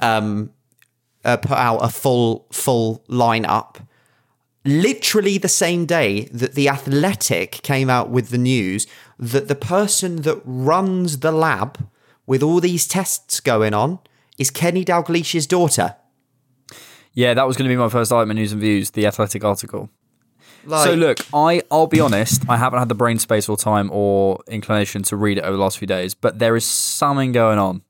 [0.01, 0.51] um,
[1.25, 3.87] uh, put out a full full lineup
[4.67, 8.87] literally the same day that the Athletic came out with the news
[9.19, 11.89] that the person that runs the lab
[12.27, 14.01] with all these tests going on
[14.39, 15.95] is Kenny Dalglish's daughter.
[17.15, 19.45] Yeah, that was going to be my first item in news and views, the Athletic
[19.45, 19.89] article.
[20.67, 23.91] Like, so look, I I'll be honest, I haven't had the brain space or time
[23.93, 27.59] or inclination to read it over the last few days, but there is something going
[27.59, 27.83] on.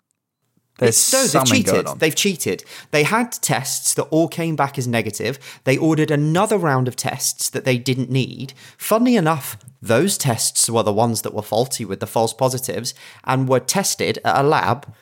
[0.79, 1.87] There's It's, no, they've something going cheated.
[1.87, 1.99] on.
[1.99, 2.65] They've cheated.
[2.91, 5.39] They had tests that all came back as negative.
[5.65, 8.53] They ordered another round of tests that they didn't need.
[8.77, 12.93] Funnily enough, those tests were the ones that were faulty with the false positives
[13.25, 14.93] and were tested at a lab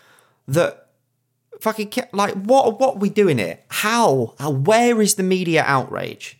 [0.46, 0.90] that
[1.60, 3.58] fucking like what what are we doing here?
[3.68, 4.34] How?
[4.38, 6.38] How where is the media outrage?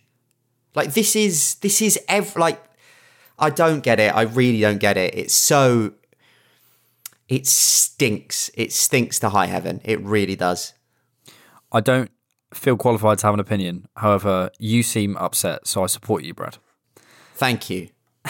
[0.75, 2.61] Like this is this is ev- like
[3.39, 4.15] I don't get it.
[4.15, 5.15] I really don't get it.
[5.15, 5.93] It's so
[7.27, 8.51] it stinks.
[8.53, 9.81] It stinks to high heaven.
[9.83, 10.73] It really does.
[11.71, 12.11] I don't
[12.53, 13.87] feel qualified to have an opinion.
[13.97, 16.57] However, you seem upset, so I support you, Brad.
[17.35, 17.89] Thank you.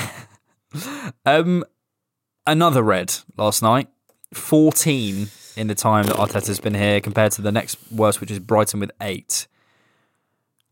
[1.25, 1.63] Um,
[2.45, 3.87] another red last night.
[4.33, 8.39] 14 in the time that Arteta's been here compared to the next worst, which is
[8.39, 9.47] Brighton with eight.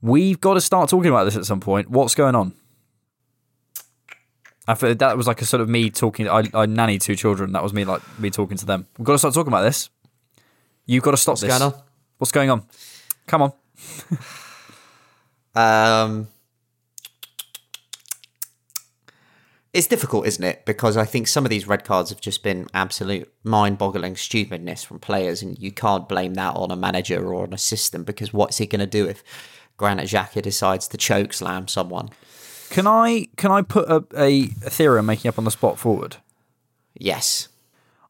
[0.03, 1.89] We've got to start talking about this at some point.
[1.89, 2.51] What's going on?
[4.67, 6.27] I feel that was like a sort of me talking.
[6.27, 7.53] I, I nanny two children.
[7.53, 8.85] That was me like me talking to them.
[8.97, 9.89] We've got to start talking about this.
[10.85, 11.57] You've got to stop What's this.
[11.57, 11.81] going on?
[12.17, 12.63] What's going on?
[13.27, 13.53] Come on.
[15.55, 16.29] Um,
[19.71, 20.65] it's difficult, isn't it?
[20.65, 24.97] Because I think some of these red cards have just been absolute mind-boggling stupidness from
[24.97, 28.57] players, and you can't blame that on a manager or on a system because what's
[28.57, 29.23] he going to do if
[29.77, 32.09] Granit Xhaka decides to choke slam someone?
[32.69, 36.17] Can I can I put a, a theory I'm making up on the spot forward?
[36.97, 37.49] Yes.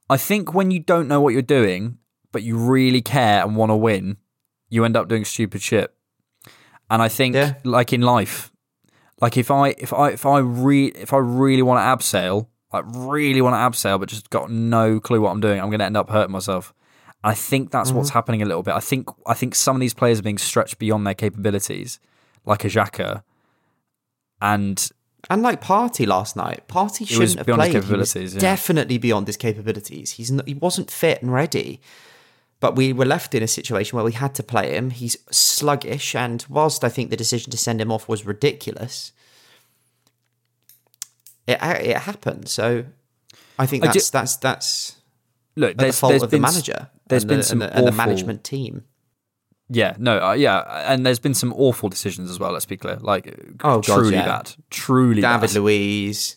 [0.10, 1.98] I think when you don't know what you're doing,
[2.32, 4.18] but you really care and want to win,
[4.70, 5.94] you end up doing stupid shit.
[6.90, 7.56] And I think, Yeah.
[7.64, 8.52] like in life,
[9.22, 12.84] like if I if I if I re if I really want to abseil, like
[12.88, 15.86] really want to abseil, but just got no clue what I'm doing, I'm going to
[15.86, 16.74] end up hurting myself.
[17.24, 18.18] I think that's what's Mm-hmm.
[18.18, 18.74] happening a little bit.
[18.74, 22.00] I think I think some of these players are being stretched beyond their capabilities,
[22.46, 23.24] like a Xhaka,
[24.42, 24.92] and
[25.30, 28.14] And like Partey last night, Partey shouldn't have beyond his played.
[28.14, 28.40] He was yeah.
[28.42, 30.12] definitely beyond his capabilities.
[30.12, 31.80] He's not, he wasn't fit and ready.
[32.60, 34.90] But we were left in a situation where we had to play him.
[34.90, 39.12] He's sluggish, and whilst I think the decision to send him off was ridiculous,
[41.48, 42.48] it it happened.
[42.48, 42.86] So
[43.60, 44.96] I think I that's that's that's
[45.58, 46.90] look, the fault there's of the manager.
[47.14, 48.84] There's and been the, some and the, and the management team.
[49.70, 50.60] Yeah, no, uh, yeah,
[50.92, 52.52] and there's been some awful decisions as well.
[52.52, 53.28] Let's be clear, like
[53.64, 54.26] Oh, God, truly yeah.
[54.26, 55.56] bad, truly David bad.
[55.56, 56.36] Luiz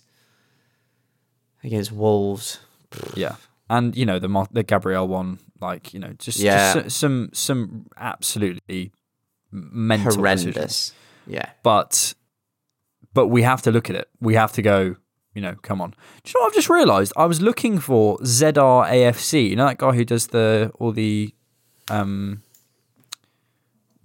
[1.65, 2.61] against Wolves.
[3.15, 3.37] Yeah,
[3.69, 6.73] and you know the Mar- the Gabriel one, like you know, just, Yeah.
[6.75, 8.93] just so- some some absolutely
[9.51, 10.45] mental Horrendous.
[10.55, 10.93] decisions.
[11.27, 11.51] Yeah.
[11.63, 12.15] But
[13.13, 14.09] but we have to look at it.
[14.21, 14.97] We have to go.
[15.37, 15.91] You know, come on.
[15.91, 15.97] Do
[16.31, 17.13] you know what I've just realised?
[17.15, 19.51] I was looking for ZRAFC.
[19.51, 21.35] You know that guy who does the all the
[21.91, 22.43] um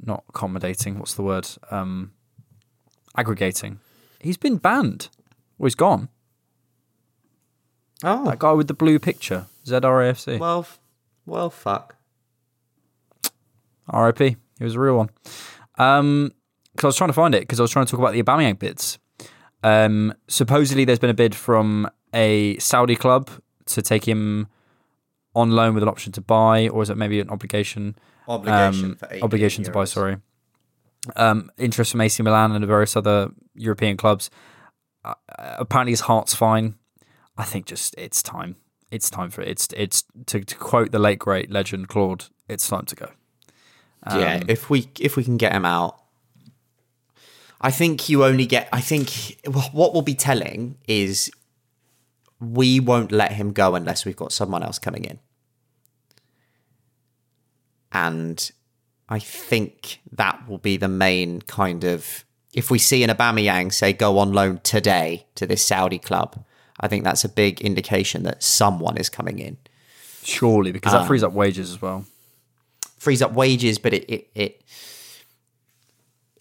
[0.04, 1.00] not accommodating.
[1.00, 1.48] What's the word?
[1.70, 2.12] Um,
[3.16, 3.80] aggregating.
[4.20, 5.08] He's been banned.
[5.58, 6.10] Well, he's gone.
[8.04, 9.46] Oh, That guy with the blue picture.
[9.66, 10.38] ZRAFC.
[10.40, 10.80] well, f-
[11.26, 11.96] well, fuck.
[13.94, 14.18] RIP.
[14.20, 15.10] He was a real one.
[15.78, 16.32] Um,
[16.74, 18.24] because I was trying to find it because I was trying to talk about the
[18.24, 18.98] Aubameyang bids.
[19.64, 23.30] Um, supposedly there's been a bid from a Saudi club
[23.68, 24.48] to take him
[25.36, 27.96] on loan with an option to buy, or is it maybe an obligation?
[28.28, 29.86] Obligation Um, for 8 obligation to buy.
[29.86, 30.18] Sorry.
[31.16, 34.30] Um, interest from AC Milan and various other European clubs.
[35.04, 36.76] Uh, apparently his heart's fine.
[37.38, 38.58] I think just it's time.
[38.92, 39.48] It's time for it.
[39.48, 42.26] It's it's to, to quote the late great legend Claude.
[42.50, 43.10] It's time to go.
[44.16, 46.01] yeah, Um, if we if we can get him out,
[47.62, 48.68] I think you only get.
[48.74, 51.30] I think what will be telling is
[52.40, 55.20] we won't let him go unless we've got someone else coming in,
[57.92, 58.52] and
[59.10, 62.26] I think that will be the main kind of.
[62.54, 66.44] If we see an Aubameyang say go on loan today to this Saudi club,
[66.80, 69.58] I think that's a big indication that someone is coming in.
[70.24, 72.06] Surely, because that Um, frees up wages as well.
[72.98, 74.62] frees up wages, but it it it,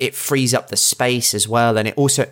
[0.01, 2.27] it frees up the space as well, and it also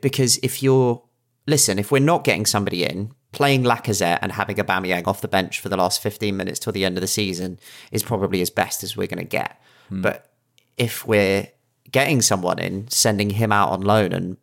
[0.00, 1.02] because if you're
[1.46, 5.28] listen, if we're not getting somebody in, playing Lacazette and having a Aubameyang off the
[5.28, 7.58] bench for the last fifteen minutes till the end of the season
[7.90, 9.60] is probably as best as we're going to get.
[9.90, 10.30] But
[10.76, 11.48] if we're
[11.90, 14.36] getting someone in, sending him out on loan, and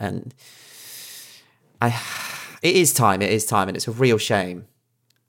[0.00, 0.34] and
[1.80, 1.88] I,
[2.62, 3.20] it is time.
[3.20, 4.66] It is time, and it's a real shame.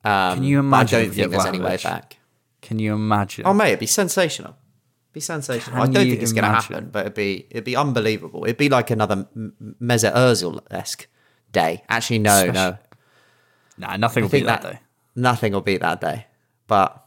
[0.06, 2.18] Um, Can you imagine I don't think there's any way back.
[2.62, 3.46] Can you imagine?
[3.46, 4.56] Oh mate, it'd be sensational.
[5.14, 5.78] Be sensational.
[5.82, 8.44] I don't think it's going to happen, but it'd be it'd be unbelievable.
[8.46, 11.08] It'd be like another M- Mesut Ozil esque
[11.52, 11.84] day.
[11.88, 12.78] Actually, no, Especially- no.
[13.78, 14.80] Nah, nothing I will be that, that day.
[15.16, 16.26] nothing will beat that day.
[16.68, 17.00] But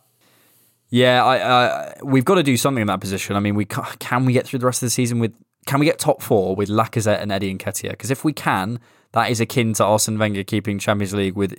[0.88, 3.34] Yeah, I, I, we've got to do something in that position.
[3.36, 5.32] I mean, we ca- can we get through the rest of the season with
[5.66, 7.90] can we get top four with Lacazette and Eddie Nketiah?
[7.90, 8.78] Because if we can,
[9.12, 11.54] that is akin to Arsene Wenger keeping Champions League with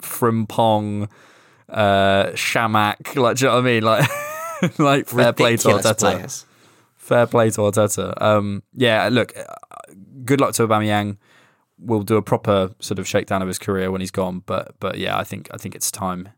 [0.00, 1.10] Frimpong,
[1.68, 3.16] uh, Chamakh.
[3.16, 3.82] Like, do you know what I mean?
[3.82, 4.08] Like,
[4.78, 5.98] like fair play to Arteta.
[5.98, 6.46] players.
[6.96, 8.20] Fair play to Arteta.
[8.20, 9.44] Um, yeah, look, uh,
[10.24, 11.18] good luck to Aubameyang.
[11.78, 14.42] We'll do a proper sort of shakedown of his career when he's gone.
[14.46, 16.30] But but yeah, I think I think it's time.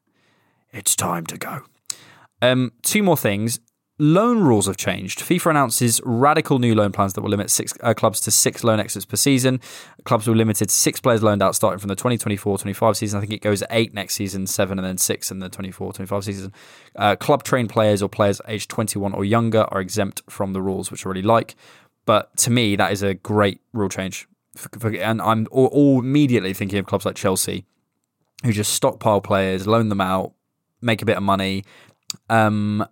[0.72, 1.62] It's time to go.
[2.42, 3.60] Um, two more things.
[3.98, 5.20] Loan rules have changed.
[5.20, 8.78] FIFA announces radical new loan plans that will limit six uh, clubs to six loan
[8.78, 9.58] exits per season.
[10.04, 13.16] Clubs will be limited to six players loaned out starting from the 2024-25 season.
[13.16, 16.52] I think it goes eight next season, seven, and then six in the 24-25 season.
[16.94, 20.90] Uh, club trained players or players aged 21 or younger are exempt from the rules,
[20.90, 21.56] which I really like.
[22.04, 24.28] But to me, that is a great rule change.
[24.56, 27.64] For, for, and I'm all, all immediately thinking of clubs like Chelsea,
[28.44, 30.34] who just stockpile players, loan them out,
[30.82, 31.64] make a bit of money.
[32.28, 32.86] Um,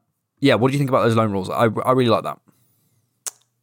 [0.45, 1.49] yeah, what do you think about those loan rules?
[1.49, 2.39] I, I really like that.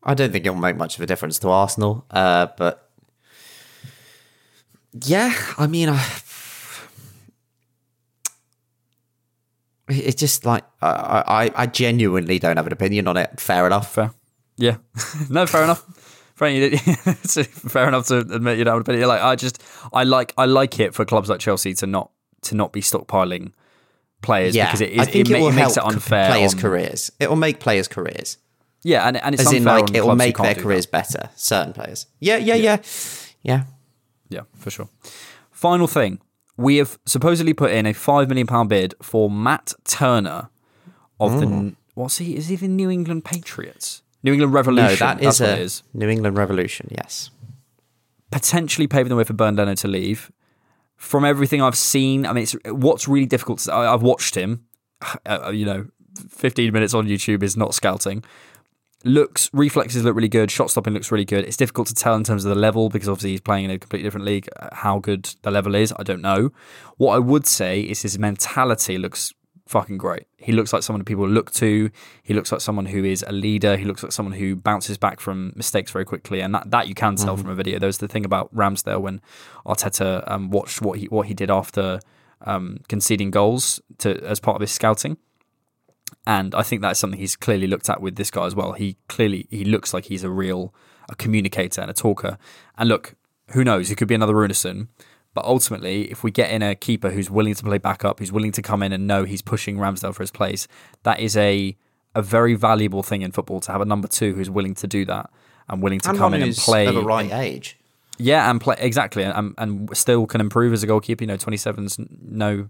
[0.01, 2.89] I don't think it'll make much of a difference to Arsenal, uh, but
[5.05, 6.03] yeah, I mean, I,
[9.89, 13.39] it's just like I, I, I genuinely don't have an opinion on it.
[13.39, 13.93] Fair enough.
[13.93, 14.09] Fair.
[14.57, 14.77] Yeah.
[15.29, 15.85] no, fair enough.
[16.33, 16.77] Fair,
[17.45, 19.07] fair enough to admit you don't have an opinion.
[19.07, 19.61] Like I just,
[19.93, 22.09] I like, I like it for clubs like Chelsea to not
[22.41, 23.53] to not be stockpiling
[24.21, 26.27] players Yeah, because it, is, I think it, it, ma- will it makes it unfair.
[26.29, 27.11] players' on- careers.
[27.19, 28.37] It will make players' careers.
[28.83, 30.91] Yeah, and, and it's As in, like, it will make their careers that.
[30.91, 31.29] better.
[31.35, 32.07] Certain players.
[32.19, 32.77] Yeah, yeah, yeah,
[33.43, 33.63] yeah.
[34.29, 34.89] Yeah, for sure.
[35.51, 36.19] Final thing,
[36.57, 40.49] we have supposedly put in a five million pound bid for Matt Turner
[41.19, 41.75] of the Mm.
[41.93, 42.35] what's he?
[42.35, 44.01] Is he the New England Patriots?
[44.23, 44.89] New England Revolution.
[44.89, 45.83] No, that That's is what a is.
[45.93, 46.87] New England Revolution.
[46.91, 47.29] Yes.
[48.31, 50.31] potentially paving the way for Bernd Leno to leave.
[51.01, 53.57] From everything I've seen, I mean, it's what's really difficult.
[53.61, 54.65] To, I, I've watched him.
[55.25, 55.87] Uh, you know,
[56.29, 58.23] fifteen minutes on YouTube is not scouting.
[59.03, 60.51] Looks reflexes look really good.
[60.51, 61.43] Shot stopping looks really good.
[61.43, 63.79] It's difficult to tell in terms of the level because obviously he's playing in a
[63.79, 64.47] completely different league.
[64.57, 66.51] Uh, How good the level is, I don't know.
[66.97, 69.33] What I would say is his mentality looks
[69.71, 70.23] fucking great.
[70.37, 71.89] He looks like someone that people look to.
[72.23, 73.77] He looks like someone who is a leader.
[73.77, 76.93] He looks like someone who bounces back from mistakes very quickly, and that, that you
[76.93, 77.41] can tell Mhm.
[77.41, 77.79] from a video.
[77.79, 79.21] There's the thing about Ramsdale when
[79.65, 81.99] Arteta um, watched what he what he did after
[82.45, 85.17] um, conceding goals to as part of his scouting.
[86.27, 88.73] And I think that's something he's clearly looked at with this guy as well.
[88.73, 90.73] He clearly he looks like he's a real
[91.09, 92.37] a communicator and a talker.
[92.77, 93.15] And look,
[93.51, 93.89] who knows?
[93.89, 94.87] He could be another Runarsson.
[95.33, 98.51] But ultimately, if we get in a keeper who's willing to play backup, who's willing
[98.53, 100.67] to come in and know he's pushing Ramsdale for his place,
[101.03, 101.77] that is a
[102.13, 105.05] a very valuable thing in football to have a number two who's willing to do
[105.05, 105.29] that
[105.69, 107.77] and willing to And come in and play of the right age.
[108.17, 111.23] yeah, and play exactly, and and still can improve as a goalkeeper.
[111.23, 112.67] You know, twenty seven's no,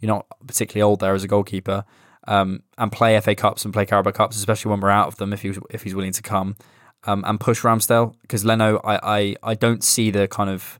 [0.00, 1.84] you're not particularly old there as a goalkeeper.
[2.26, 5.32] Um, and play FA Cups and play Carabao Cups, especially when we're out of them.
[5.34, 6.56] If he's if he's willing to come,
[7.04, 10.78] um, and push Ramsdale because Leno, I, I I don't see the kind of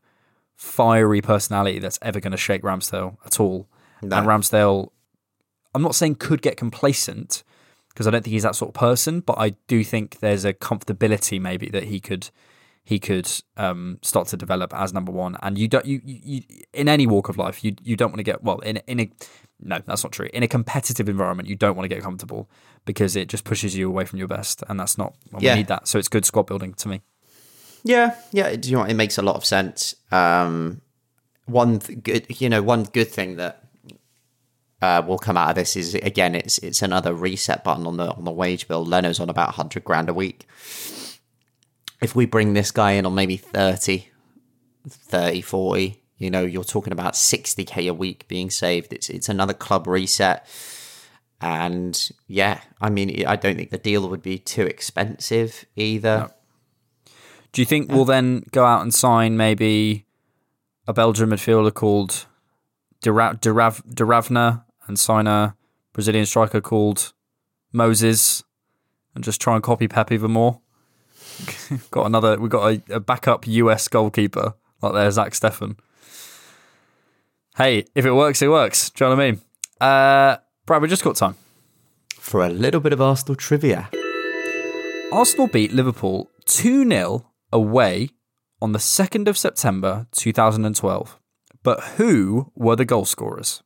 [0.57, 3.69] fiery personality that's ever going to shake Ramsdale at all.
[4.03, 4.17] No.
[4.17, 4.91] And Ramsdale,
[5.75, 7.43] I'm not saying could get complacent
[7.89, 10.53] because I don't think he's that sort of person, but I do think there's a
[10.53, 12.31] comfortability maybe that he could
[12.87, 13.27] he could
[13.57, 15.39] um, start to develop as number one.
[15.43, 16.43] And you don't you, you, you
[16.75, 19.11] in any walk of life you you don't want to get well in in a
[19.61, 22.51] no that's not true in a competitive environment you don't want to get comfortable
[22.85, 25.55] because it just pushes you away from your best and that's not well, Yeah.
[25.55, 27.01] we need that so it's good squad building to me.
[27.85, 28.57] Yeah, yeah.
[28.57, 28.85] Do you know?
[28.85, 29.95] It makes a lot of sense.
[30.11, 30.80] Um,
[31.47, 33.64] one th- good, you know, one good thing that
[34.80, 38.11] uh, will come out of this is again, it's it's another reset button on the
[38.11, 38.85] on the wage bill.
[38.85, 40.47] Leno's on about hundred grand a week.
[42.03, 44.09] If we bring this guy in on maybe 30,
[44.89, 48.93] 30, 40, you know, you're talking about 60k a week being saved.
[48.93, 50.47] It's it's another club reset.
[51.41, 56.30] And yeah, I mean, I don't think the deal would be too expensive either.
[57.55, 60.07] Do you think we'll then go out and sign maybe
[60.89, 62.27] a Belgian midfielder called
[63.01, 65.55] Dira- Dirav- Diravna and sign a
[65.93, 67.13] Brazilian striker called
[67.73, 68.43] Moses
[69.15, 70.63] and just try and copy Pep even more?
[71.93, 72.41] got another.
[72.41, 75.79] We got a, a backup US goalkeeper like there, Zach Steffen.
[77.57, 78.91] Hey, if it works, it works.
[78.91, 79.41] Do you know what I mean?
[79.81, 80.37] Uh,
[80.67, 81.37] Brad, we just got time.
[82.19, 83.91] For a little bit of Arsenal trivia.
[85.13, 88.11] Arsenal beat Liverpool 2 0 away
[88.61, 91.19] on the 2nd of September 2012.
[91.63, 93.63] But who were the goal scorers?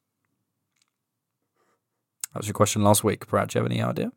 [2.33, 3.27] That was your question last week.
[3.27, 4.13] Brad, do you have any idea?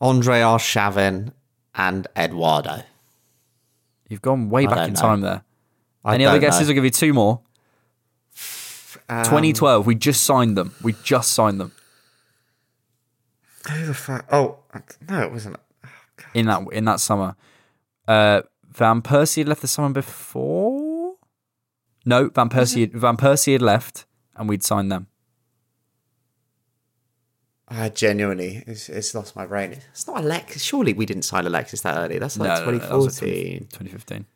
[0.00, 1.32] Andre Arshavin
[1.74, 2.82] and Eduardo.
[4.08, 5.00] You've gone way I back in know.
[5.00, 5.42] time there.
[6.04, 6.68] I any other guesses?
[6.68, 6.70] know.
[6.70, 7.40] I'll give you two more.
[9.08, 9.86] Um, 2012.
[9.86, 10.74] We just signed them.
[10.82, 11.72] We just signed them
[13.70, 14.26] Who the fuck?
[14.30, 14.58] Oh,
[15.08, 15.56] no, it wasn't.
[16.34, 17.34] in that in that summer.
[18.06, 18.42] Uh,
[18.78, 21.14] Van Persie had left the summer before.
[22.06, 22.90] No, Van Persie.
[22.92, 24.06] Van Persie had left,
[24.36, 25.08] and we'd signed them.
[27.66, 29.72] I genuinely, it's, it's lost my brain.
[29.90, 30.62] It's not Alexis.
[30.62, 32.18] Surely we didn't sign Alexis that early.
[32.18, 33.52] That's like No, no, no, that was 2014.
[33.60, 34.26] like 2015.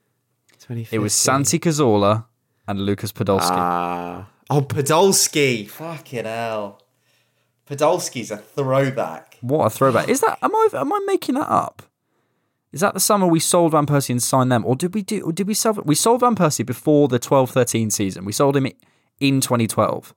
[0.59, 0.99] 2015.
[0.99, 2.27] It was Santi Cazorla
[2.69, 3.49] and Lucas Podolski.
[3.53, 4.29] Ah.
[4.51, 5.69] oh, Podolski.
[5.71, 6.83] Fucking hell.
[7.67, 9.39] Podolski's a throwback.
[9.41, 10.09] What a throwback!
[10.09, 10.39] Is that?
[10.43, 10.69] Am I?
[10.75, 11.83] Am I making that up?
[12.73, 15.21] Is that the summer we sold Van Persie and signed them, or did we do?
[15.23, 15.75] Or did we sell?
[15.85, 18.25] We sold Van Persie before the 12-13 season.
[18.25, 18.67] We sold him
[19.21, 20.15] in 2012.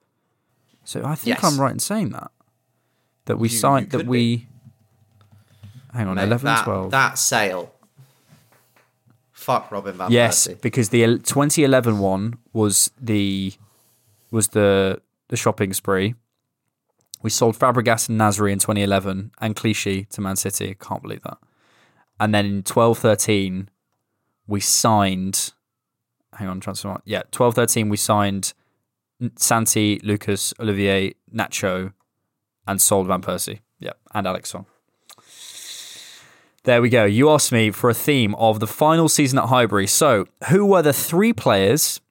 [0.86, 1.43] So I think Yes.
[1.43, 2.32] I'm right in saying that.
[3.26, 3.91] That we You- signed.
[3.91, 4.47] you That we.
[5.93, 6.91] Hang on, Mate, 11 that, 12.
[6.91, 7.72] That sale.
[9.32, 10.49] Fuck Robin Van yes, Persie.
[10.51, 13.53] Yes, because the el- 2011 one was the
[14.32, 16.16] was the the shopping spree.
[17.22, 20.76] We sold Fabregas and Nasri in 2011 and Clichy to Man City.
[20.80, 21.38] Can't believe that.
[22.20, 23.70] And then in 12 13,
[24.47, 25.53] we signed.
[26.34, 27.01] Hang on, transfer.
[27.05, 28.53] Yeah, 12 13, we signed
[29.38, 31.93] Santi, Lucas, Olivier, Nacho,
[32.68, 33.59] and sold Van Persie.
[33.80, 34.66] Yeah, and Alex Song.
[36.63, 37.05] There we go.
[37.05, 39.86] You asked me for a theme of the final season at Highbury.
[39.86, 42.01] So, who were the three players,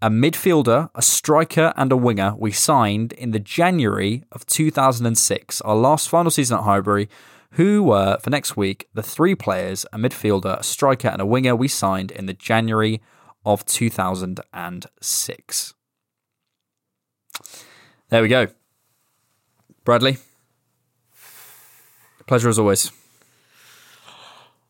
[0.00, 5.74] a midfielder, a striker, and a winger we signed in the January of 2006, our
[5.74, 7.08] last final season at Highbury?
[7.52, 11.56] Who were, for next week, the three players, a midfielder, a striker, and a winger
[11.56, 13.00] we signed in the January
[13.44, 15.74] of 2006?
[18.08, 18.46] There we go.
[19.84, 20.18] Bradley,
[22.26, 22.90] pleasure as always.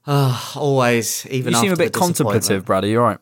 [0.07, 2.91] Ah, always, even you seem a bit contemplative, Brady.
[2.91, 3.19] You all right?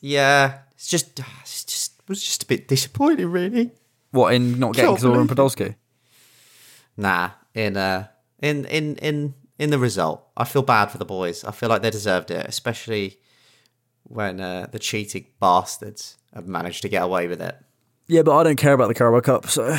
[0.00, 3.70] Yeah, it's just, it's just, it was just a bit disappointing, really.
[4.10, 5.76] What in not getting Can't and Podolski?
[6.96, 8.08] Nah, in uh,
[8.40, 11.44] in in in in the result, I feel bad for the boys.
[11.44, 13.18] I feel like they deserved it, especially
[14.04, 17.56] when uh, the cheating bastards have managed to get away with it.
[18.06, 19.48] Yeah, but I don't care about the Carabao Cup.
[19.48, 19.64] So,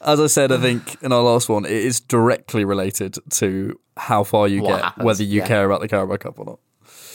[0.00, 4.24] as I said, I think in our last one, it is directly related to how
[4.24, 5.46] far you What get, happens, whether you yeah.
[5.46, 6.58] care about the Carabao Cup or not.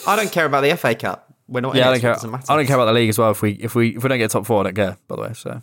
[0.06, 1.34] I don't care about the FA Cup.
[1.50, 1.76] We're not.
[1.76, 2.14] yeah, I don't care.
[2.14, 2.52] so it doesn't matter.
[2.52, 3.32] I don't care about the league as well.
[3.32, 4.98] If we if we if we don't get top four, I don't care.
[5.08, 5.62] By the way, so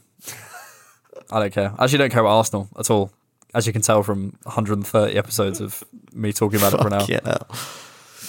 [1.31, 1.73] I don't care.
[1.79, 3.11] I actually don't care about Arsenal at all.
[3.55, 7.07] As you can tell from 130 episodes of me talking about it for an hour.
[7.09, 7.39] Yeah.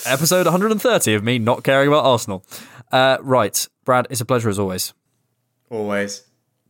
[0.06, 2.46] Episode 130 of me not caring about Arsenal.
[2.92, 4.94] Uh, right, Brad, it's a pleasure as always.
[5.72, 6.24] Always.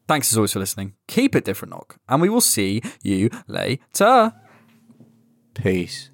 [0.07, 0.93] Thanks as always for listening.
[1.07, 4.33] Keep it different, knock, and we will see you later.
[5.53, 6.09] Peace.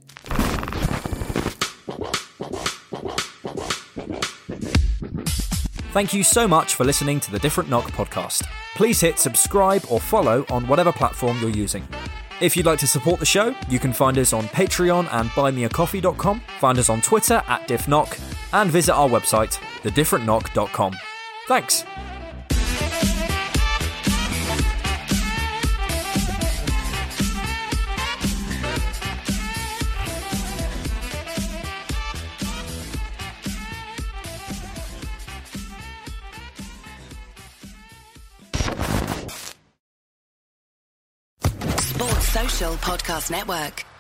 [5.94, 8.48] Thank you so much for listening to the Different Knock podcast.
[8.76, 11.86] Please hit subscribe or follow on whatever platform you're using.
[12.42, 16.42] If you'd like to support the show, you can find us on Patreon and buymeacoffee.com,
[16.60, 18.20] find us on Twitter at diffknock,
[18.52, 20.96] and visit our website, thedifferentknock.com.
[21.48, 21.86] Thanks.
[42.78, 43.91] Podcast Network.